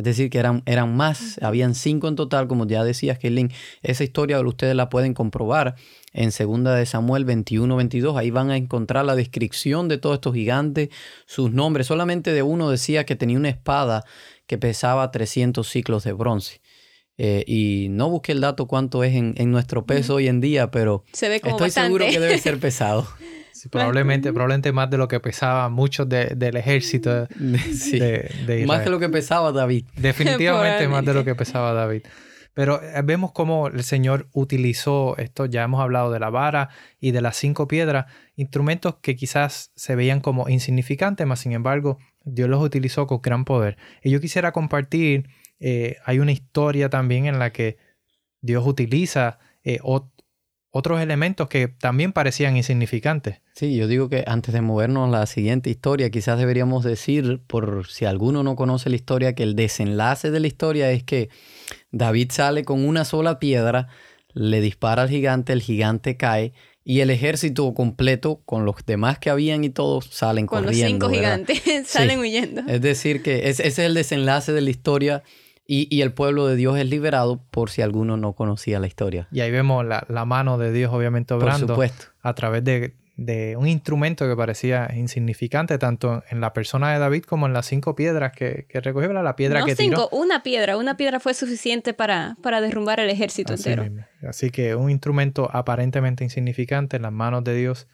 Es 0.00 0.04
decir, 0.04 0.30
que 0.30 0.38
eran, 0.38 0.62
eran 0.64 0.96
más, 0.96 1.38
habían 1.42 1.74
cinco 1.74 2.08
en 2.08 2.16
total, 2.16 2.48
como 2.48 2.66
ya 2.66 2.82
decías, 2.84 3.18
Kelly. 3.18 3.48
Esa 3.82 4.02
historia 4.02 4.40
ustedes 4.40 4.74
la 4.74 4.88
pueden 4.88 5.12
comprobar 5.12 5.74
en 6.14 6.30
2 6.30 6.74
de 6.74 6.86
Samuel 6.86 7.26
21-22. 7.26 8.16
Ahí 8.16 8.30
van 8.30 8.50
a 8.50 8.56
encontrar 8.56 9.04
la 9.04 9.14
descripción 9.14 9.88
de 9.88 9.98
todos 9.98 10.14
estos 10.14 10.32
gigantes, 10.32 10.88
sus 11.26 11.52
nombres. 11.52 11.86
Solamente 11.86 12.32
de 12.32 12.42
uno 12.42 12.70
decía 12.70 13.04
que 13.04 13.14
tenía 13.14 13.36
una 13.36 13.50
espada 13.50 14.06
que 14.46 14.56
pesaba 14.56 15.10
300 15.10 15.68
ciclos 15.68 16.02
de 16.04 16.14
bronce. 16.14 16.62
Eh, 17.18 17.44
y 17.46 17.88
no 17.90 18.08
busqué 18.08 18.32
el 18.32 18.40
dato 18.40 18.66
cuánto 18.66 19.04
es 19.04 19.14
en, 19.14 19.50
nuestro 19.50 19.84
peso 19.84 20.14
hoy 20.14 20.28
en 20.28 20.40
día, 20.40 20.70
pero 20.70 21.04
estoy 21.12 21.70
seguro 21.70 22.06
que 22.06 22.18
debe 22.18 22.38
ser 22.38 22.58
pesado. 22.58 23.06
Probablemente, 23.68 24.32
probablemente 24.32 24.72
más 24.72 24.88
de 24.90 24.96
lo 24.96 25.08
que 25.08 25.20
pesaba 25.20 25.68
muchos 25.68 26.08
del 26.08 26.56
ejército 26.56 27.26
de, 27.36 28.64
Más 28.66 28.84
de 28.84 28.90
lo 28.90 28.98
que 28.98 29.08
pesaba 29.08 29.52
David. 29.52 29.86
Definitivamente 29.96 30.88
más 30.88 31.04
de 31.04 31.14
lo 31.14 31.24
que 31.24 31.34
pesaba 31.34 31.72
David. 31.72 32.02
Pero 32.54 32.82
eh, 32.82 33.00
vemos 33.04 33.32
cómo 33.32 33.68
el 33.68 33.82
Señor 33.84 34.28
utilizó 34.32 35.16
esto, 35.18 35.46
ya 35.46 35.62
hemos 35.62 35.80
hablado 35.80 36.10
de 36.10 36.18
la 36.18 36.30
vara 36.30 36.68
y 36.98 37.12
de 37.12 37.20
las 37.20 37.36
cinco 37.36 37.68
piedras, 37.68 38.06
instrumentos 38.36 38.96
que 39.00 39.16
quizás 39.16 39.72
se 39.76 39.94
veían 39.94 40.20
como 40.20 40.48
insignificantes, 40.48 41.26
mas 41.26 41.40
sin 41.40 41.52
embargo 41.52 41.98
Dios 42.24 42.48
los 42.48 42.62
utilizó 42.62 43.06
con 43.06 43.20
gran 43.22 43.44
poder. 43.44 43.76
Y 44.02 44.10
yo 44.10 44.20
quisiera 44.20 44.52
compartir, 44.52 45.28
eh, 45.60 45.96
hay 46.04 46.18
una 46.18 46.32
historia 46.32 46.90
también 46.90 47.26
en 47.26 47.38
la 47.38 47.50
que 47.50 47.78
Dios 48.40 48.66
utiliza 48.66 49.38
eh, 49.62 49.78
otros 50.72 51.00
elementos 51.00 51.48
que 51.48 51.68
también 51.68 52.12
parecían 52.12 52.56
insignificantes. 52.56 53.40
Sí, 53.54 53.74
yo 53.74 53.88
digo 53.88 54.08
que 54.08 54.24
antes 54.26 54.54
de 54.54 54.60
movernos 54.60 55.08
a 55.08 55.18
la 55.18 55.26
siguiente 55.26 55.68
historia, 55.68 56.10
quizás 56.10 56.38
deberíamos 56.38 56.84
decir, 56.84 57.40
por 57.46 57.88
si 57.88 58.04
alguno 58.04 58.42
no 58.42 58.54
conoce 58.54 58.88
la 58.88 58.96
historia, 58.96 59.34
que 59.34 59.42
el 59.42 59.56
desenlace 59.56 60.30
de 60.30 60.40
la 60.40 60.46
historia 60.46 60.90
es 60.92 61.02
que 61.02 61.28
David 61.90 62.30
sale 62.30 62.64
con 62.64 62.86
una 62.86 63.04
sola 63.04 63.40
piedra, 63.40 63.88
le 64.32 64.60
dispara 64.60 65.02
al 65.02 65.08
gigante, 65.08 65.52
el 65.52 65.60
gigante 65.60 66.16
cae 66.16 66.52
y 66.84 67.00
el 67.00 67.10
ejército 67.10 67.74
completo, 67.74 68.40
con 68.46 68.64
los 68.64 68.76
demás 68.86 69.18
que 69.18 69.28
habían 69.28 69.64
y 69.64 69.70
todos, 69.70 70.06
salen 70.06 70.46
corriendo. 70.46 70.70
Con 70.70 70.80
los 70.80 70.90
cinco 70.90 71.10
gigantes 71.10 71.62
salen 71.88 72.20
huyendo. 72.20 72.62
Es 72.68 72.80
decir, 72.80 73.22
que 73.22 73.48
ese 73.48 73.66
es 73.66 73.78
el 73.80 73.94
desenlace 73.94 74.52
de 74.52 74.60
la 74.60 74.70
historia 74.70 75.22
y, 75.72 76.02
el 76.02 76.12
pueblo 76.12 76.48
de 76.48 76.56
Dios 76.56 76.76
es 76.78 76.90
liberado 76.90 77.44
por 77.52 77.70
si 77.70 77.80
alguno 77.80 78.16
no 78.16 78.32
conocía 78.32 78.80
la 78.80 78.88
historia. 78.88 79.28
Y 79.30 79.38
ahí 79.38 79.52
vemos 79.52 79.84
la, 79.86 80.24
mano 80.24 80.58
de 80.58 80.72
Dios 80.72 80.92
obviamente 80.92 81.32
obrando 81.32 81.80
a 82.22 82.34
través 82.34 82.64
de, 82.64 83.56
un 83.56 83.68
instrumento 83.68 84.26
que 84.26 84.34
parecía 84.34 84.90
insignificante 84.96 85.78
tanto 85.78 86.24
en 86.28 86.40
la 86.40 86.52
persona 86.54 86.92
de 86.92 86.98
David 86.98 87.22
como 87.22 87.46
en 87.46 87.52
las 87.52 87.66
cinco 87.66 87.94
piedras 87.94 88.32
que, 88.32 88.66
que 88.68 88.80
recogió, 88.80 89.12
la 89.12 89.36
piedra 89.36 89.64
que 89.64 89.76
cinco, 89.76 90.08
una 90.10 90.42
piedra, 90.42 90.76
una 90.76 90.96
piedra 90.96 91.20
fue 91.20 91.34
suficiente 91.34 91.94
para, 91.94 92.36
para 92.42 92.60
derrumbar 92.60 92.98
el 92.98 93.08
ejército 93.08 93.54
entero. 93.54 93.84
Así 94.26 94.50
que 94.50 94.74
un 94.74 94.90
instrumento 94.90 95.50
aparentemente 95.52 96.24
insignificante 96.24 96.96
en 96.96 97.02
las 97.02 97.12
manos 97.12 97.44
de 97.44 97.54
Dios 97.54 97.86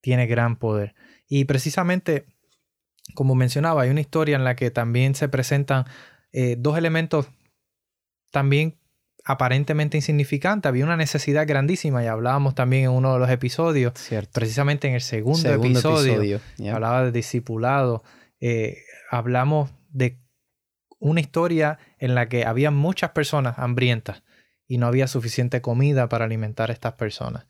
tiene 0.00 0.26
gran 0.26 0.56
poder. 0.56 0.94
Y 1.28 1.44
precisamente, 1.44 2.24
como 3.14 3.34
mencionaba, 3.34 3.82
hay 3.82 3.90
una 3.90 4.00
historia 4.00 4.36
en 4.36 4.44
la 4.44 4.56
que 4.56 4.70
también 4.70 5.14
se 5.14 5.28
presentan 5.28 5.84
eh, 6.36 6.56
dos 6.58 6.76
elementos 6.76 7.28
también 8.32 8.76
aparentemente 9.24 9.96
insignificantes. 9.96 10.68
Había 10.68 10.84
una 10.84 10.96
necesidad 10.96 11.46
grandísima 11.46 12.02
y 12.02 12.08
hablábamos 12.08 12.56
también 12.56 12.84
en 12.84 12.90
uno 12.90 13.14
de 13.14 13.20
los 13.20 13.30
episodios, 13.30 13.92
precisamente 14.32 14.88
en 14.88 14.94
el 14.94 15.00
segundo, 15.00 15.48
episodio, 15.48 16.40
hablaba 16.72 17.04
de 17.04 17.12
discipulado. 17.12 18.02
Eh, 18.40 18.78
hablamos 19.12 19.70
de 19.90 20.18
una 20.98 21.20
historia 21.20 21.78
en 21.98 22.16
la 22.16 22.28
que 22.28 22.44
había 22.44 22.72
muchas 22.72 23.10
personas 23.10 23.56
hambrientas 23.60 24.24
y 24.66 24.78
no 24.78 24.88
había 24.88 25.06
suficiente 25.06 25.60
comida 25.62 26.08
para 26.08 26.24
alimentar 26.24 26.70
a 26.70 26.72
estas 26.72 26.94
personas. 26.94 27.46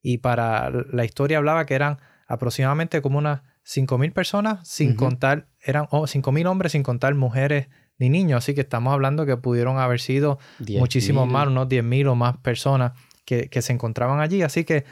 Y 0.00 0.18
para 0.18 0.70
la 0.70 1.04
historia 1.04 1.38
hablaba 1.38 1.66
que 1.66 1.74
eran 1.74 1.98
aproximadamente 2.28 3.02
como 3.02 3.18
unas 3.18 3.40
5.000 3.64 4.12
personas, 4.12 4.68
sin 4.68 4.94
contar, 4.94 5.48
eran 5.60 5.86
5.000 5.86 6.46
hombres, 6.46 6.72
sin 6.72 6.84
contar 6.84 7.16
mujeres 7.16 7.66
ni 7.98 8.08
niños. 8.08 8.38
Así 8.38 8.54
que 8.54 8.62
estamos 8.62 8.92
hablando 8.92 9.26
que 9.26 9.36
pudieron 9.36 9.78
haber 9.78 10.00
sido 10.00 10.38
muchísimos 10.58 11.28
más, 11.28 11.48
unos 11.48 11.68
10.000 11.68 12.08
o 12.08 12.14
más 12.14 12.36
personas 12.38 12.92
que, 13.24 13.62
se 13.62 13.72
encontraban 13.72 14.20
allí. 14.20 14.42
Así 14.42 14.64
que 14.64 14.84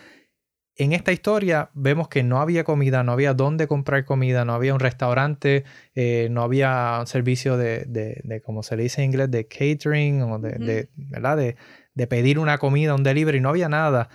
en 0.75 0.93
esta 0.93 1.13
historia 1.13 1.71
vemos 1.73 2.09
que 2.09 2.23
no 2.23 2.41
había 2.41 2.65
comida, 2.65 3.03
no 3.03 3.13
había 3.13 3.33
dónde 3.33 3.67
comprar 3.67 4.05
comida, 4.05 4.45
no 4.45 4.53
había 4.53 4.75
un 4.75 4.81
restaurante, 4.81 5.65
eh, 5.95 6.29
no 6.31 6.43
había 6.43 6.99
un 7.01 7.07
servicio 7.07 7.57
de, 7.57 7.85
de, 7.87 8.43
como 8.43 8.63
se 8.63 8.77
le 8.77 8.83
dice 8.83 9.03
en 9.03 9.07
inglés, 9.11 9.31
de 9.31 9.47
catering 9.47 10.23
o 10.23 10.39
de, 10.39 10.89
¿verdad? 10.97 11.39
de, 11.39 11.57
de 11.95 12.07
pedir 12.07 12.39
una 12.39 12.59
comida, 12.59 12.95
un 12.95 13.03
delivery, 13.03 13.41
no 13.41 13.49
había 13.49 13.71
nada. 13.71 14.11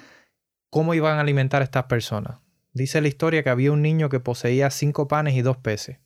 ¿Cómo 0.69 0.93
iban 0.93 1.17
a 1.17 1.21
alimentar 1.21 1.61
a 1.61 1.65
estas 1.65 1.85
personas? 1.85 2.37
Dice 2.73 3.01
la 3.01 3.07
historia 3.07 3.43
que 3.43 3.49
había 3.49 3.71
un 3.71 3.81
niño 3.81 4.09
que 4.09 4.19
poseía 4.19 4.69
cinco 4.69 5.07
panes 5.07 5.33
y 5.33 5.41
dos 5.41 5.57
peces. 5.57 5.97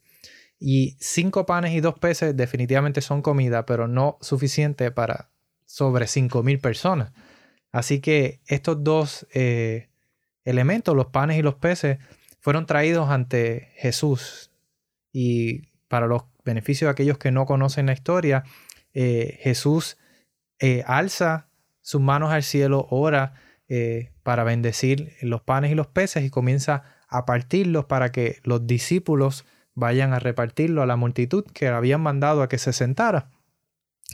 Y 0.58 0.96
cinco 1.00 1.44
panes 1.44 1.74
y 1.74 1.80
dos 1.80 1.98
peces 1.98 2.36
definitivamente 2.36 3.00
son 3.00 3.22
comida, 3.22 3.66
pero 3.66 3.88
no 3.88 4.18
suficiente 4.20 4.90
para 4.90 5.30
sobre 5.66 6.06
cinco 6.06 6.42
mil 6.42 6.58
personas. 6.60 7.12
Así 7.72 8.00
que 8.00 8.40
estos 8.46 8.82
dos 8.82 9.26
eh, 9.34 9.90
elementos, 10.44 10.96
los 10.96 11.06
panes 11.06 11.38
y 11.38 11.42
los 11.42 11.56
peces, 11.56 11.98
fueron 12.40 12.64
traídos 12.64 13.10
ante 13.10 13.72
Jesús. 13.74 14.50
Y 15.12 15.68
para 15.88 16.06
los 16.06 16.22
beneficios 16.44 16.86
de 16.88 16.92
aquellos 16.92 17.18
que 17.18 17.32
no 17.32 17.44
conocen 17.44 17.86
la 17.86 17.92
historia, 17.92 18.44
eh, 18.94 19.38
Jesús 19.42 19.98
eh, 20.58 20.84
alza 20.86 21.48
sus 21.82 22.00
manos 22.00 22.32
al 22.32 22.42
cielo, 22.42 22.86
ora 22.90 23.34
para 24.22 24.44
bendecir 24.44 25.12
los 25.22 25.42
panes 25.42 25.72
y 25.72 25.74
los 25.74 25.88
peces 25.88 26.22
y 26.22 26.30
comienza 26.30 26.84
a 27.08 27.26
partirlos 27.26 27.86
para 27.86 28.12
que 28.12 28.38
los 28.44 28.64
discípulos 28.64 29.44
vayan 29.76 30.12
a 30.12 30.18
repartirlo 30.18 30.82
a 30.82 30.86
la 30.86 30.96
multitud 30.96 31.44
que 31.44 31.68
habían 31.68 32.00
mandado 32.00 32.42
a 32.42 32.48
que 32.48 32.58
se 32.58 32.72
sentara. 32.72 33.30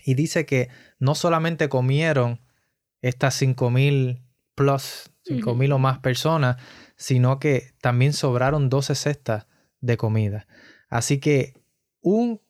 Y 0.05 0.15
dice 0.15 0.45
que 0.45 0.69
no 0.99 1.15
solamente 1.15 1.69
comieron 1.69 2.41
estas 3.01 3.41
5.000 3.41 4.23
plus, 4.55 5.11
5.000 5.25 5.73
o 5.73 5.79
más 5.79 6.01
personas, 6.01 6.57
sino 6.97 7.39
que 7.39 7.73
también 7.81 8.13
sobraron 8.13 8.69
12 8.69 8.95
cestas 8.97 9.47
de 9.81 9.97
comida. 9.97 10.47
Así 10.89 11.19
que 11.19 11.55
un, 12.01 12.41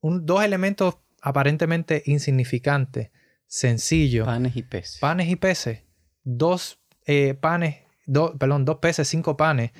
dos 0.00 0.42
elementos 0.42 0.96
aparentemente 1.20 2.02
insignificantes, 2.06 3.10
sencillos. 3.46 4.26
Panes 4.26 4.56
y 4.56 4.62
peces. 4.62 4.98
Panes 5.00 5.28
y 5.28 5.36
peces. 5.36 5.82
Dos 6.22 6.80
eh, 7.06 7.34
panes, 7.34 7.76
perdón, 8.38 8.64
dos 8.64 8.78
peces, 8.78 9.06
cinco 9.06 9.36
panes, 9.36 9.72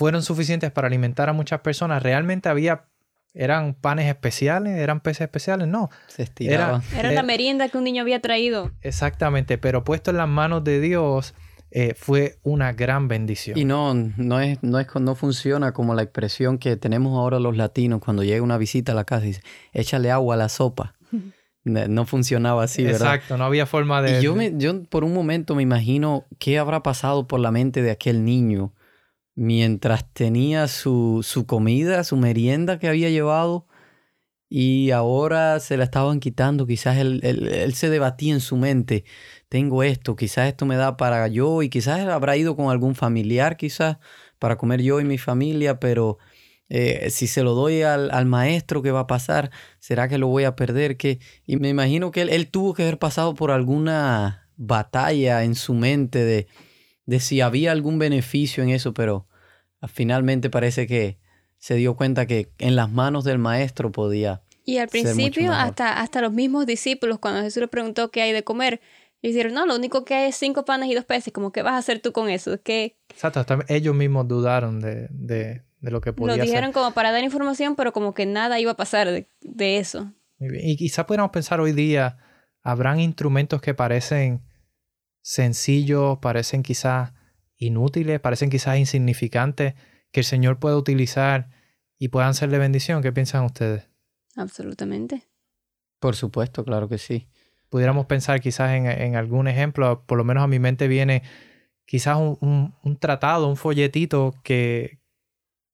fueron 0.00 0.22
suficientes 0.22 0.70
para 0.70 0.86
alimentar 0.86 1.28
a 1.28 1.34
muchas 1.34 1.60
personas. 1.60 2.02
Realmente 2.02 2.48
había 2.48 2.86
¿Eran 3.34 3.74
panes 3.74 4.08
especiales? 4.08 4.78
¿Eran 4.78 5.00
peces 5.00 5.20
especiales? 5.20 5.68
No. 5.68 5.90
Se 6.06 6.22
estiraban. 6.22 6.82
Era, 6.96 7.12
la 7.12 7.22
merienda 7.22 7.68
que 7.68 7.76
un 7.76 7.84
niño 7.84 8.00
había 8.00 8.20
traído. 8.20 8.70
Exactamente, 8.80 9.58
pero 9.58 9.84
puesto 9.84 10.10
en 10.10 10.16
las 10.16 10.26
manos 10.26 10.64
de 10.64 10.80
Dios 10.80 11.34
eh, 11.70 11.92
fue 11.94 12.38
una 12.42 12.72
gran 12.72 13.08
bendición. 13.08 13.58
Y 13.58 13.66
no, 13.66 13.92
no 13.92 14.40
es, 14.40 14.62
no 14.62 14.80
es, 14.80 14.86
no 14.98 15.14
funciona 15.14 15.72
como 15.72 15.94
la 15.94 16.02
expresión 16.02 16.56
que 16.56 16.78
tenemos 16.78 17.18
ahora 17.18 17.38
los 17.38 17.58
latinos 17.58 18.00
cuando 18.02 18.24
llega 18.24 18.42
una 18.42 18.56
visita 18.56 18.92
a 18.92 18.94
la 18.94 19.04
casa 19.04 19.26
y 19.26 19.28
dice, 19.28 19.42
échale 19.74 20.10
agua 20.10 20.34
a 20.34 20.38
la 20.38 20.48
sopa. 20.48 20.94
No 21.62 22.06
funcionaba 22.06 22.64
así, 22.64 22.82
¿verdad? 22.82 23.16
Exacto, 23.16 23.36
no 23.36 23.44
había 23.44 23.66
forma 23.66 24.00
de... 24.00 24.18
Y 24.18 24.22
yo, 24.22 24.34
me, 24.34 24.54
yo 24.56 24.82
por 24.84 25.04
un 25.04 25.12
momento 25.12 25.54
me 25.54 25.62
imagino 25.62 26.24
qué 26.38 26.58
habrá 26.58 26.82
pasado 26.82 27.28
por 27.28 27.38
la 27.38 27.50
mente 27.50 27.82
de 27.82 27.90
aquel 27.90 28.24
niño 28.24 28.72
mientras 29.40 30.12
tenía 30.12 30.68
su, 30.68 31.20
su 31.22 31.46
comida, 31.46 32.04
su 32.04 32.18
merienda 32.18 32.78
que 32.78 32.88
había 32.88 33.08
llevado 33.08 33.66
y 34.50 34.90
ahora 34.90 35.60
se 35.60 35.78
la 35.78 35.84
estaban 35.84 36.20
quitando. 36.20 36.66
Quizás 36.66 36.98
él, 36.98 37.20
él, 37.22 37.72
se 37.74 37.88
debatía 37.88 38.34
en 38.34 38.40
su 38.40 38.58
mente, 38.58 39.04
tengo 39.48 39.82
esto, 39.82 40.14
quizás 40.14 40.48
esto 40.48 40.66
me 40.66 40.76
da 40.76 40.98
para 40.98 41.26
yo 41.28 41.62
y 41.62 41.70
quizás 41.70 42.00
habrá 42.06 42.36
ido 42.36 42.54
con 42.54 42.70
algún 42.70 42.94
familiar 42.94 43.56
quizás 43.56 43.96
para 44.38 44.58
comer 44.58 44.82
yo 44.82 45.00
y 45.00 45.04
mi 45.04 45.16
familia, 45.16 45.80
pero 45.80 46.18
eh, 46.68 47.08
si 47.08 47.26
se 47.26 47.42
lo 47.42 47.54
doy 47.54 47.80
al, 47.80 48.10
al, 48.10 48.26
maestro, 48.26 48.82
¿qué 48.82 48.90
va 48.90 49.00
a 49.00 49.06
pasar? 49.06 49.50
¿Será 49.78 50.06
que 50.08 50.18
lo 50.18 50.26
voy 50.28 50.44
a 50.44 50.54
perder? 50.54 50.98
¿Qué? 50.98 51.18
Y 51.46 51.56
me 51.56 51.70
imagino 51.70 52.10
que 52.10 52.20
él, 52.22 52.28
él 52.28 52.50
tuvo 52.50 52.74
que 52.74 52.82
haber 52.82 52.98
pasado 52.98 53.34
por 53.34 53.52
alguna 53.52 54.50
batalla 54.56 55.44
en 55.44 55.54
su 55.54 55.72
mente 55.72 56.24
de, 56.24 56.46
de 57.06 57.20
si 57.20 57.40
había 57.40 57.72
algún 57.72 57.98
beneficio 57.98 58.62
en 58.62 58.68
eso, 58.68 58.92
pero 58.92 59.29
finalmente 59.88 60.50
parece 60.50 60.86
que 60.86 61.18
se 61.58 61.74
dio 61.74 61.94
cuenta 61.96 62.26
que 62.26 62.50
en 62.58 62.76
las 62.76 62.90
manos 62.90 63.24
del 63.24 63.38
maestro 63.38 63.92
podía. 63.92 64.42
Y 64.64 64.78
al 64.78 64.88
principio, 64.88 65.52
hasta, 65.52 66.00
hasta 66.00 66.20
los 66.20 66.32
mismos 66.32 66.66
discípulos, 66.66 67.18
cuando 67.18 67.42
Jesús 67.42 67.60
le 67.60 67.68
preguntó 67.68 68.10
qué 68.10 68.22
hay 68.22 68.32
de 68.32 68.44
comer, 68.44 68.80
dijeron, 69.22 69.52
no, 69.52 69.66
lo 69.66 69.76
único 69.76 70.04
que 70.04 70.14
hay 70.14 70.28
es 70.30 70.36
cinco 70.36 70.64
panes 70.64 70.88
y 70.90 70.94
dos 70.94 71.04
peces, 71.04 71.32
como 71.32 71.52
qué 71.52 71.62
vas 71.62 71.74
a 71.74 71.78
hacer 71.78 72.00
tú 72.00 72.12
con 72.12 72.28
eso. 72.28 72.60
¿Qué? 72.62 72.96
Exacto, 73.10 73.44
ellos 73.68 73.94
mismos 73.94 74.28
dudaron 74.28 74.80
de, 74.80 75.08
de, 75.10 75.62
de, 75.80 75.90
lo 75.90 76.00
que 76.00 76.12
podía 76.12 76.36
Lo 76.36 76.42
dijeron 76.42 76.72
como 76.72 76.92
para 76.92 77.12
dar 77.12 77.22
información, 77.22 77.76
pero 77.76 77.92
como 77.92 78.14
que 78.14 78.26
nada 78.26 78.58
iba 78.58 78.72
a 78.72 78.76
pasar 78.76 79.08
de, 79.08 79.28
de 79.40 79.78
eso. 79.78 80.12
Y 80.38 80.76
quizá 80.76 81.06
pudiéramos 81.06 81.32
pensar 81.32 81.60
hoy 81.60 81.72
día, 81.72 82.16
habrán 82.62 83.00
instrumentos 83.00 83.60
que 83.60 83.74
parecen 83.74 84.42
sencillos, 85.20 86.18
parecen 86.18 86.62
quizás 86.62 87.12
inútiles, 87.60 88.18
parecen 88.18 88.50
quizás 88.50 88.78
insignificantes, 88.78 89.74
que 90.10 90.20
el 90.20 90.24
Señor 90.24 90.58
pueda 90.58 90.76
utilizar 90.76 91.50
y 91.98 92.08
puedan 92.08 92.34
ser 92.34 92.50
de 92.50 92.58
bendición. 92.58 93.02
¿Qué 93.02 93.12
piensan 93.12 93.44
ustedes? 93.44 93.88
Absolutamente. 94.36 95.22
Por 96.00 96.16
supuesto, 96.16 96.64
claro 96.64 96.88
que 96.88 96.98
sí. 96.98 97.28
Pudiéramos 97.68 98.06
pensar 98.06 98.40
quizás 98.40 98.72
en, 98.72 99.14
algún 99.14 99.46
ejemplo, 99.46 100.02
por 100.06 100.18
lo 100.18 100.24
menos 100.24 100.42
a 100.42 100.48
mi 100.48 100.58
mente 100.58 100.88
viene 100.88 101.22
quizás 101.84 102.16
un, 102.18 102.74
tratado, 102.98 103.46
un 103.46 103.56
folletito 103.56 104.34
que 104.42 104.98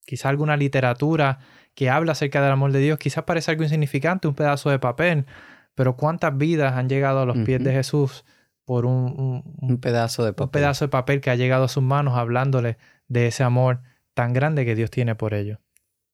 quizás 0.04 0.26
alguna 0.26 0.56
literatura 0.56 1.38
que 1.74 1.88
habla 1.88 2.12
acerca 2.12 2.42
del 2.42 2.52
amor 2.52 2.72
de 2.72 2.80
Dios, 2.80 2.98
quizás 2.98 3.24
parece 3.24 3.50
algo 3.50 3.62
insignificante, 3.62 4.28
un 4.28 4.34
pedazo 4.34 4.70
de 4.70 4.78
papel, 4.78 5.26
pero 5.74 5.96
cuántas 5.96 6.36
vidas 6.36 6.74
han 6.74 6.88
llegado 6.88 7.20
a 7.20 7.26
los 7.26 7.38
pies 7.38 7.62
de 7.62 7.72
Jesús 7.72 8.24
por 8.66 8.84
un, 8.84 9.42
un, 9.58 9.78
pedazo 9.78 10.22
de 10.24 10.34
papel. 10.34 10.44
Un 10.44 10.50
pedazo 10.50 10.84
de 10.84 10.88
papel 10.90 11.22
que 11.22 11.30
ha 11.30 11.36
llegado 11.36 11.64
a 11.64 11.68
sus 11.68 11.82
manos 11.82 12.18
hablándole 12.18 12.76
de 13.08 13.28
ese 13.28 13.42
amor 13.42 13.80
tan 14.12 14.34
grande 14.34 14.66
que 14.66 14.74
Dios 14.74 14.90
tiene 14.90 15.14
por 15.14 15.32
ellos. 15.32 15.58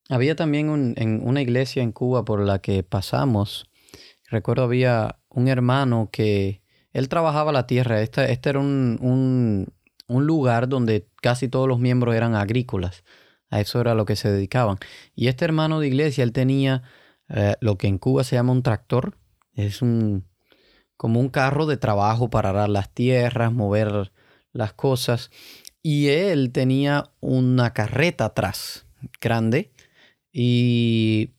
Había 0.09 0.37
también 0.37 0.95
en 0.97 1.27
una 1.27 1.43
iglesia 1.43 1.83
en 1.83 1.91
Cuba 1.93 2.25
por 2.25 2.41
la 2.41 2.61
que 2.61 2.85
pasamos, 2.85 3.69
recuerdo 4.33 4.65
había 4.65 5.19
un 5.29 5.49
hermano 5.49 6.09
que 6.11 6.63
él 6.93 7.09
trabajaba 7.09 7.53
la 7.53 7.67
tierra. 7.67 8.01
Este, 8.01 8.33
este 8.33 8.51
era 8.51 8.59
un, 8.59 9.69
un, 10.09 10.27
lugar 10.27 10.69
donde 10.69 11.09
casi 11.21 11.49
todos 11.49 11.69
los 11.69 11.79
miembros 11.79 12.15
eran 12.15 12.35
agrícolas. 12.35 13.05
A 13.51 13.61
eso 13.61 13.81
era 13.81 13.95
lo 13.95 14.05
que 14.05 14.17
se 14.17 14.31
dedicaban. 14.31 14.79
Y 15.15 15.29
este 15.29 15.45
hermano 15.45 15.81
de 15.81 15.89
iglesia, 15.89 16.25
él 16.25 16.33
tenía 16.33 16.83
eh, 17.29 17.55
lo 17.61 17.77
que 17.77 17.87
en 17.87 17.99
Cuba 17.99 18.25
se 18.25 18.37
llama 18.37 18.53
un 18.53 18.63
tractor. 18.63 19.17
Es 19.55 19.83
un, 19.83 20.25
como 21.03 21.19
un 21.19 21.31
carro 21.31 21.67
de 21.67 21.77
trabajo 21.77 22.31
para 22.31 22.51
arar 22.51 22.69
las 22.69 22.89
tierras, 22.89 23.53
mover 23.53 24.13
las 24.53 24.73
cosas. 24.73 25.33
Y 25.83 26.11
él 26.11 26.53
tenía 26.53 27.11
una 27.19 27.73
carreta 27.73 28.27
atrás, 28.27 28.87
grande, 29.21 29.73
y, 30.33 31.31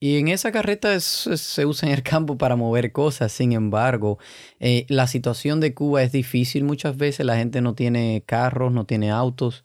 en 0.00 0.28
esa 0.28 0.50
carreta 0.52 0.98
se 1.00 1.66
usa 1.66 1.90
en 1.90 1.94
el 1.94 2.02
campo 2.02 2.38
para 2.38 2.56
mover 2.56 2.92
cosas. 2.92 3.30
Sin 3.30 3.52
embargo, 3.52 4.18
eh, 4.58 4.86
la 4.88 5.06
situación 5.06 5.60
de 5.60 5.74
Cuba 5.74 6.02
es 6.02 6.12
difícil 6.12 6.64
muchas 6.64 6.96
veces. 6.96 7.26
La 7.26 7.36
gente 7.36 7.60
no 7.60 7.74
tiene 7.74 8.24
carros, 8.24 8.72
no 8.72 8.86
tiene 8.86 9.10
autos, 9.10 9.64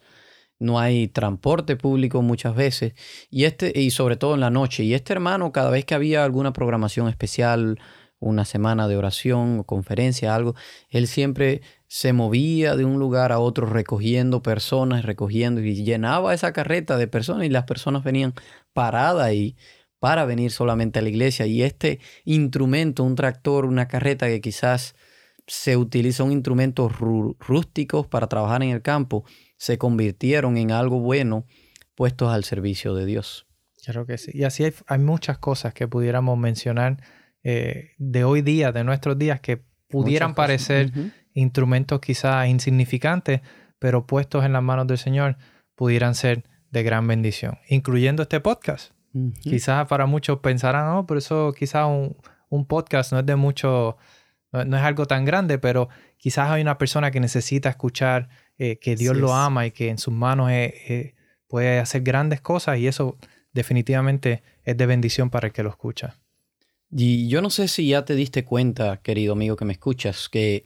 no 0.60 0.80
hay 0.82 1.08
transporte 1.08 1.78
público 1.78 2.22
muchas 2.22 2.56
veces. 2.56 2.94
Y, 3.30 3.46
este, 3.46 3.72
y 3.80 3.92
sobre 3.92 4.18
todo 4.18 4.34
en 4.34 4.42
la 4.42 4.50
noche. 4.50 4.84
Y 4.84 4.94
este 4.94 5.14
hermano, 5.14 5.54
cada 5.54 5.70
vez 5.70 5.86
que 5.86 5.96
había 5.96 6.26
alguna 6.26 6.52
programación 6.52 7.08
especial, 7.08 7.80
una 8.20 8.46
semana 8.46 8.88
de 8.88 8.98
oración 8.98 9.60
o 9.60 9.64
conferencia, 9.66 10.34
algo, 10.36 10.56
él 10.90 11.08
siempre 11.08 11.62
se 11.88 12.14
movía 12.14 12.76
de 12.76 12.86
un 12.86 13.00
lugar 13.00 13.32
a 13.32 13.40
otro 13.40 13.68
recogiendo 13.68 14.42
personas, 14.42 15.06
recogiendo 15.06 15.62
y 15.62 15.84
llenaba 15.84 16.34
esa 16.34 16.54
carreta 16.54 16.98
de 16.98 17.08
personas 17.08 17.46
y 17.46 17.50
las 17.50 17.66
personas 17.66 18.04
venían 18.04 18.34
paradas 18.74 19.24
ahí 19.24 19.56
para 20.00 20.26
venir 20.26 20.52
solamente 20.52 21.00
a 21.00 21.02
la 21.02 21.10
iglesia. 21.10 21.46
Y 21.46 21.64
este 21.64 22.00
instrumento, 22.26 23.04
un 23.04 23.16
tractor, 23.16 23.66
una 23.66 23.88
carreta 23.88 24.28
que 24.28 24.42
quizás 24.42 24.96
se 25.48 25.78
utiliza 25.78 26.24
un 26.24 26.32
instrumento 26.32 26.90
rústicos 26.90 28.08
para 28.08 28.28
trabajar 28.28 28.64
en 28.64 28.70
el 28.70 28.82
campo, 28.82 29.26
se 29.58 29.78
convirtieron 29.78 30.58
en 30.58 30.72
algo 30.72 31.00
bueno 31.00 31.46
puestos 31.96 32.32
al 32.34 32.44
servicio 32.44 32.94
de 32.94 33.06
Dios. 33.06 33.48
Claro 33.84 34.06
que 34.06 34.18
sí. 34.18 34.32
Y 34.34 34.44
así 34.44 34.64
hay 34.88 35.00
muchas 35.00 35.38
cosas 35.38 35.74
que 35.74 35.88
pudiéramos 35.88 36.38
mencionar 36.38 36.98
eh, 37.48 37.92
de 38.00 38.24
hoy 38.24 38.42
día, 38.42 38.72
de 38.72 38.84
nuestros 38.84 39.20
días, 39.20 39.40
que 39.40 39.62
pudieran 39.88 40.34
parecer 40.34 40.92
instrumentos 41.36 42.02
quizás 42.02 42.48
insignificantes, 42.48 43.42
pero 43.78 44.08
puestos 44.08 44.44
en 44.46 44.54
las 44.54 44.64
manos 44.64 44.88
del 44.88 44.98
Señor, 44.98 45.38
pudieran 45.76 46.16
ser 46.16 46.44
de 46.72 46.82
gran 46.82 47.06
bendición, 47.06 47.60
incluyendo 47.70 48.24
este 48.24 48.40
podcast. 48.40 48.94
Quizás 49.42 49.86
para 49.88 50.08
muchos 50.08 50.40
pensarán, 50.40 50.88
no, 50.88 51.00
oh, 51.00 51.06
pero 51.06 51.20
eso 51.20 51.54
quizás 51.54 51.86
un, 51.88 52.66
podcast 52.66 53.14
no 53.14 53.20
es 53.20 53.26
de 53.28 53.36
mucho, 53.36 53.98
no, 54.52 54.78
es 54.78 54.84
algo 54.84 55.06
tan 55.06 55.24
grande, 55.24 55.60
pero 55.60 55.88
quizás 56.18 56.50
hay 56.50 56.64
una 56.64 56.80
persona 56.80 57.12
que 57.12 57.20
necesita 57.20 57.70
escuchar 57.70 58.28
eh, 58.58 58.80
que 58.80 58.96
Dios 58.96 59.16
lo 59.16 59.36
ama 59.36 59.68
y 59.68 59.72
que 59.72 59.90
en 59.90 60.00
sus 60.00 60.14
manos 60.16 60.50
eh, 60.52 61.14
puede 61.48 61.78
hacer 61.78 62.02
grandes 62.02 62.42
cosas 62.42 62.80
y 62.80 62.88
eso 62.88 63.20
definitivamente 63.54 64.42
es 64.64 64.76
de 64.76 64.86
bendición 64.88 65.30
para 65.30 65.46
el 65.46 65.54
que 65.54 65.62
lo 65.62 65.70
escucha. 65.70 66.16
Y 66.98 67.28
yo 67.28 67.42
no 67.42 67.50
sé 67.50 67.68
si 67.68 67.90
ya 67.90 68.06
te 68.06 68.16
diste 68.16 68.46
cuenta, 68.46 69.02
querido 69.02 69.34
amigo 69.34 69.58
que 69.58 69.66
me 69.66 69.74
escuchas, 69.74 70.30
que 70.30 70.66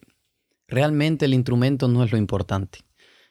realmente 0.67 1.25
el 1.25 1.33
instrumento 1.33 1.87
no 1.87 2.03
es 2.03 2.11
lo 2.11 2.19
importante. 2.19 2.81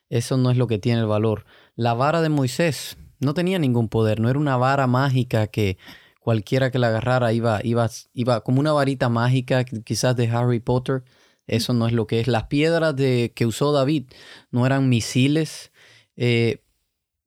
Eso 0.09 0.37
no 0.37 0.51
es 0.51 0.57
lo 0.57 0.67
que 0.67 0.81
tiene 0.81 0.99
el 0.99 1.07
valor. 1.07 1.45
La 1.77 1.95
vara 1.95 2.23
de 2.23 2.29
Moisés 2.29 2.99
no 3.21 3.35
tenía 3.35 3.61
ningún 3.61 3.89
poder, 3.89 4.19
no 4.19 4.29
era 4.29 4.39
una 4.41 4.57
vara 4.57 4.89
mágica 4.89 5.47
que 5.47 5.79
cualquiera 6.19 6.73
que 6.73 6.81
la 6.81 6.89
agarrara 6.89 7.33
iba, 7.33 7.61
iba, 7.63 7.89
iba 8.15 8.41
como 8.41 8.59
una 8.59 8.73
varita 8.73 9.09
mágica 9.09 9.63
quizás 9.63 10.17
de 10.17 10.27
Harry 10.27 10.59
Potter. 10.59 11.05
Eso 11.47 11.75
no 11.75 11.87
es 11.87 11.93
lo 11.93 12.09
que 12.09 12.19
es. 12.19 12.27
Las 12.27 12.49
piedras 12.49 12.97
de, 12.97 13.31
que 13.33 13.47
usó 13.47 13.71
David 13.71 14.07
no 14.51 14.67
eran 14.67 14.89
misiles. 14.89 15.71
Eh, 16.17 16.65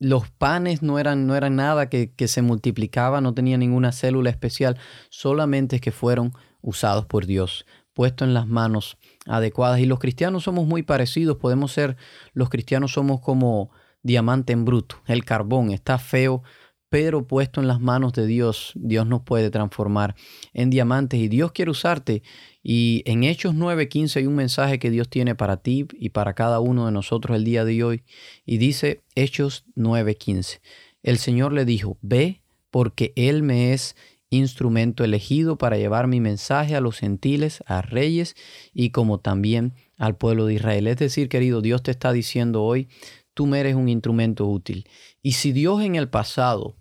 los 0.01 0.31
panes 0.31 0.81
no 0.81 0.97
eran, 0.97 1.27
no 1.27 1.35
eran 1.35 1.55
nada 1.55 1.87
que, 1.87 2.27
se 2.27 2.41
multiplicaba, 2.41 3.21
no 3.21 3.35
tenía 3.35 3.59
ninguna 3.59 3.91
célula 3.91 4.31
especial, 4.31 4.79
solamente 5.11 5.79
que 5.79 5.91
fueron 5.91 6.33
usados 6.59 7.05
por 7.05 7.27
Dios, 7.27 7.67
puestos 7.93 8.27
en 8.27 8.33
las 8.33 8.47
manos 8.47 8.97
adecuadas. 9.27 9.79
Y 9.79 9.85
los 9.85 9.99
cristianos 9.99 10.41
somos 10.41 10.65
muy 10.65 10.81
parecidos, 10.81 11.37
podemos 11.37 11.71
ser, 11.71 11.97
los 12.33 12.49
cristianos 12.49 12.93
somos 12.93 13.21
como 13.21 13.69
diamante 14.01 14.53
en 14.53 14.65
bruto, 14.65 14.95
el 15.05 15.23
carbón 15.23 15.69
está 15.69 15.99
feo, 15.99 16.41
pero 16.89 17.27
puesto 17.27 17.61
en 17.61 17.67
las 17.67 17.79
manos 17.79 18.11
de 18.13 18.25
Dios, 18.25 18.71
Dios 18.73 19.05
nos 19.05 19.21
puede 19.21 19.51
transformar 19.51 20.15
en 20.51 20.71
diamantes 20.71 21.19
y 21.19 21.27
Dios 21.27 21.51
quiere 21.51 21.69
usarte 21.69 22.23
Y 22.63 23.03
en 23.05 23.23
Hechos 23.23 23.55
9:15 23.55 24.17
hay 24.17 24.27
un 24.27 24.35
mensaje 24.35 24.79
que 24.79 24.91
Dios 24.91 25.09
tiene 25.09 25.35
para 25.35 25.57
ti 25.57 25.87
y 25.93 26.09
para 26.09 26.33
cada 26.33 26.59
uno 26.59 26.85
de 26.85 26.91
nosotros 26.91 27.35
el 27.35 27.43
día 27.43 27.65
de 27.65 27.83
hoy. 27.83 28.03
Y 28.45 28.57
dice 28.57 29.01
Hechos 29.15 29.65
9:15. 29.75 30.61
El 31.03 31.17
Señor 31.17 31.53
le 31.53 31.65
dijo, 31.65 31.97
ve 32.01 32.41
porque 32.69 33.13
Él 33.15 33.43
me 33.43 33.73
es 33.73 33.95
instrumento 34.29 35.03
elegido 35.03 35.57
para 35.57 35.77
llevar 35.77 36.07
mi 36.07 36.21
mensaje 36.21 36.75
a 36.75 36.81
los 36.81 36.97
gentiles, 36.97 37.63
a 37.67 37.81
reyes 37.81 38.35
y 38.73 38.91
como 38.91 39.19
también 39.19 39.73
al 39.97 40.15
pueblo 40.15 40.45
de 40.45 40.55
Israel. 40.55 40.87
Es 40.87 40.97
decir, 40.97 41.27
querido, 41.27 41.61
Dios 41.61 41.83
te 41.83 41.91
está 41.91 42.13
diciendo 42.13 42.63
hoy, 42.63 42.87
tú 43.33 43.45
me 43.45 43.59
eres 43.59 43.75
un 43.75 43.89
instrumento 43.89 44.47
útil. 44.47 44.87
Y 45.21 45.33
si 45.33 45.51
Dios 45.51 45.81
en 45.81 45.95
el 45.95 46.09
pasado 46.09 46.77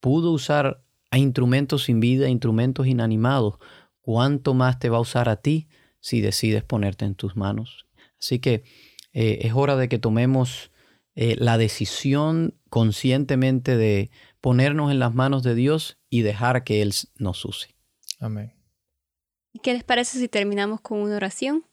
pudo 0.00 0.30
usar 0.30 0.84
a 1.10 1.18
instrumentos 1.18 1.84
sin 1.84 2.00
vida, 2.00 2.28
instrumentos 2.28 2.86
inanimados, 2.86 3.54
¿cuánto 4.04 4.52
más 4.52 4.78
te 4.78 4.90
va 4.90 4.98
a 4.98 5.00
usar 5.00 5.30
a 5.30 5.36
ti 5.36 5.66
si 5.98 6.20
decides 6.20 6.62
ponerte 6.62 7.06
en 7.06 7.14
tus 7.14 7.36
manos? 7.36 7.86
Así 8.20 8.38
que 8.38 8.62
eh, 9.14 9.38
es 9.42 9.54
hora 9.54 9.76
de 9.76 9.88
que 9.88 9.98
tomemos 9.98 10.70
eh, 11.14 11.36
la 11.38 11.56
decisión 11.56 12.54
conscientemente 12.68 13.78
de 13.78 14.10
ponernos 14.42 14.90
en 14.90 14.98
las 14.98 15.14
manos 15.14 15.42
de 15.42 15.54
Dios 15.54 15.98
y 16.10 16.20
dejar 16.20 16.64
que 16.64 16.82
Él 16.82 16.92
nos 17.16 17.44
use. 17.46 17.74
Amén. 18.20 18.52
¿Qué 19.62 19.72
les 19.72 19.84
parece 19.84 20.18
si 20.18 20.28
terminamos 20.28 20.82
con 20.82 21.00
una 21.00 21.16
oración? 21.16 21.64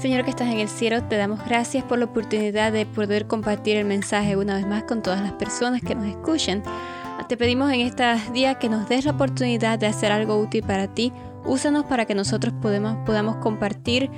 Señor 0.00 0.24
que 0.24 0.30
estás 0.30 0.48
en 0.48 0.58
el 0.58 0.68
cielo, 0.68 1.04
te 1.04 1.16
damos 1.16 1.44
gracias 1.44 1.84
por 1.84 1.98
la 1.98 2.06
oportunidad 2.06 2.72
de 2.72 2.86
poder 2.86 3.26
compartir 3.26 3.76
el 3.76 3.84
mensaje 3.84 4.36
una 4.38 4.56
vez 4.56 4.66
más 4.66 4.84
con 4.84 5.02
todas 5.02 5.20
las 5.20 5.32
personas 5.34 5.82
que 5.82 5.94
nos 5.94 6.06
escuchan. 6.06 6.62
Te 7.30 7.36
pedimos 7.36 7.72
en 7.72 7.82
estos 7.82 8.32
días 8.32 8.56
que 8.56 8.68
nos 8.68 8.88
des 8.88 9.04
la 9.04 9.12
oportunidad 9.12 9.78
de 9.78 9.86
hacer 9.86 10.10
algo 10.10 10.36
útil 10.36 10.64
para 10.64 10.88
ti. 10.88 11.12
Úsanos 11.44 11.84
para 11.84 12.04
que 12.04 12.12
nosotros 12.12 12.52
podamos, 12.60 12.96
podamos 13.06 13.36
compartir 13.36 14.10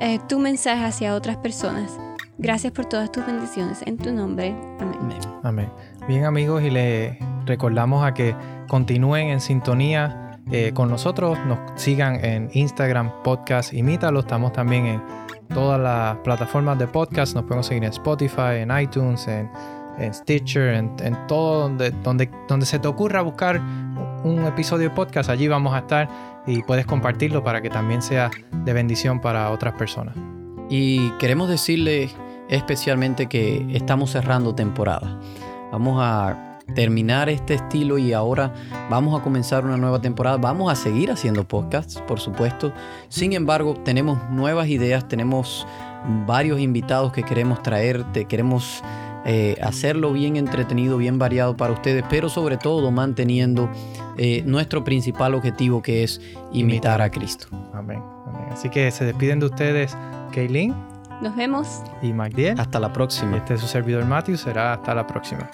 eh, 0.00 0.18
tu 0.28 0.40
mensaje 0.40 0.84
hacia 0.84 1.14
otras 1.14 1.36
personas. 1.36 1.96
Gracias 2.38 2.72
por 2.72 2.86
todas 2.86 3.12
tus 3.12 3.24
bendiciones. 3.24 3.82
En 3.86 3.96
tu 3.96 4.12
nombre. 4.12 4.56
Amén. 4.80 4.98
Amén. 5.44 5.70
Bien 6.08 6.24
amigos, 6.24 6.60
y 6.64 6.70
les 6.70 7.16
recordamos 7.44 8.04
a 8.04 8.14
que 8.14 8.34
continúen 8.66 9.28
en 9.28 9.40
sintonía 9.40 10.40
eh, 10.50 10.72
con 10.74 10.88
nosotros. 10.88 11.38
Nos 11.46 11.60
sigan 11.80 12.24
en 12.24 12.50
Instagram, 12.52 13.22
podcast, 13.22 13.74
imítalo. 13.74 14.18
Estamos 14.18 14.52
también 14.52 14.86
en 14.86 15.02
todas 15.54 15.80
las 15.80 16.16
plataformas 16.24 16.80
de 16.80 16.88
podcast. 16.88 17.36
Nos 17.36 17.44
podemos 17.44 17.66
seguir 17.66 17.84
en 17.84 17.90
Spotify, 17.90 18.56
en 18.56 18.76
iTunes, 18.76 19.28
en, 19.28 19.48
Stitcher, 20.12 20.74
en, 20.74 21.26
todo 21.26 21.62
donde, 21.62 21.90
donde, 21.90 22.30
donde 22.48 22.66
se 22.66 22.78
te 22.78 22.88
ocurra 22.88 23.22
buscar 23.22 23.60
un 24.24 24.44
episodio 24.44 24.88
de 24.88 24.94
podcast. 24.94 25.30
Allí 25.30 25.48
vamos 25.48 25.74
a 25.74 25.78
estar 25.78 26.08
y 26.46 26.62
puedes 26.62 26.86
compartirlo 26.86 27.42
para 27.42 27.60
que 27.60 27.70
también 27.70 28.02
sea 28.02 28.30
de 28.64 28.72
bendición 28.72 29.20
para 29.20 29.50
otras 29.50 29.74
personas. 29.74 30.16
Y 30.68 31.10
queremos 31.12 31.48
decirle 31.48 32.10
especialmente 32.48 33.26
que 33.26 33.66
estamos 33.72 34.10
cerrando 34.10 34.54
temporada. 34.54 35.18
Vamos 35.72 35.98
a 36.00 36.58
terminar 36.74 37.28
este 37.28 37.54
estilo 37.54 37.96
y 37.96 38.12
ahora 38.12 38.52
vamos 38.90 39.18
a 39.18 39.22
comenzar 39.22 39.64
una 39.64 39.76
nueva 39.76 40.00
temporada. 40.00 40.36
Vamos 40.36 40.72
a 40.72 40.76
seguir 40.76 41.10
haciendo 41.10 41.46
podcasts, 41.46 42.02
por 42.06 42.18
supuesto. 42.18 42.72
Sin 43.08 43.32
embargo, 43.32 43.74
tenemos 43.84 44.18
nuevas 44.30 44.68
ideas, 44.68 45.06
tenemos 45.06 45.66
varios 46.26 46.60
invitados 46.60 47.12
que 47.12 47.22
queremos 47.22 47.62
traerte, 47.62 48.26
queremos 48.26 48.82
eh, 49.28 49.56
hacerlo 49.60 50.12
bien 50.12 50.36
entretenido, 50.36 50.96
bien 50.96 51.18
variado 51.18 51.56
para 51.56 51.72
ustedes, 51.72 52.04
pero 52.08 52.28
sobre 52.28 52.56
todo 52.56 52.92
manteniendo 52.92 53.68
eh, 54.16 54.44
nuestro 54.46 54.84
principal 54.84 55.34
objetivo 55.34 55.82
que 55.82 56.04
es 56.04 56.20
imitar 56.52 57.02
a 57.02 57.10
Cristo. 57.10 57.48
Amén. 57.74 58.00
Amén. 58.26 58.46
Así 58.52 58.68
que 58.68 58.88
se 58.92 59.04
despiden 59.04 59.40
de 59.40 59.46
ustedes, 59.46 59.96
Kaylin. 60.32 60.74
Nos 61.20 61.34
vemos. 61.34 61.82
Y 62.02 62.12
Magdiel. 62.12 62.60
Hasta 62.60 62.78
la 62.78 62.92
próxima. 62.92 63.38
Este 63.38 63.54
es 63.54 63.60
su 63.60 63.66
servidor 63.66 64.04
Matthew. 64.04 64.36
Será 64.36 64.74
hasta 64.74 64.94
la 64.94 65.06
próxima. 65.06 65.50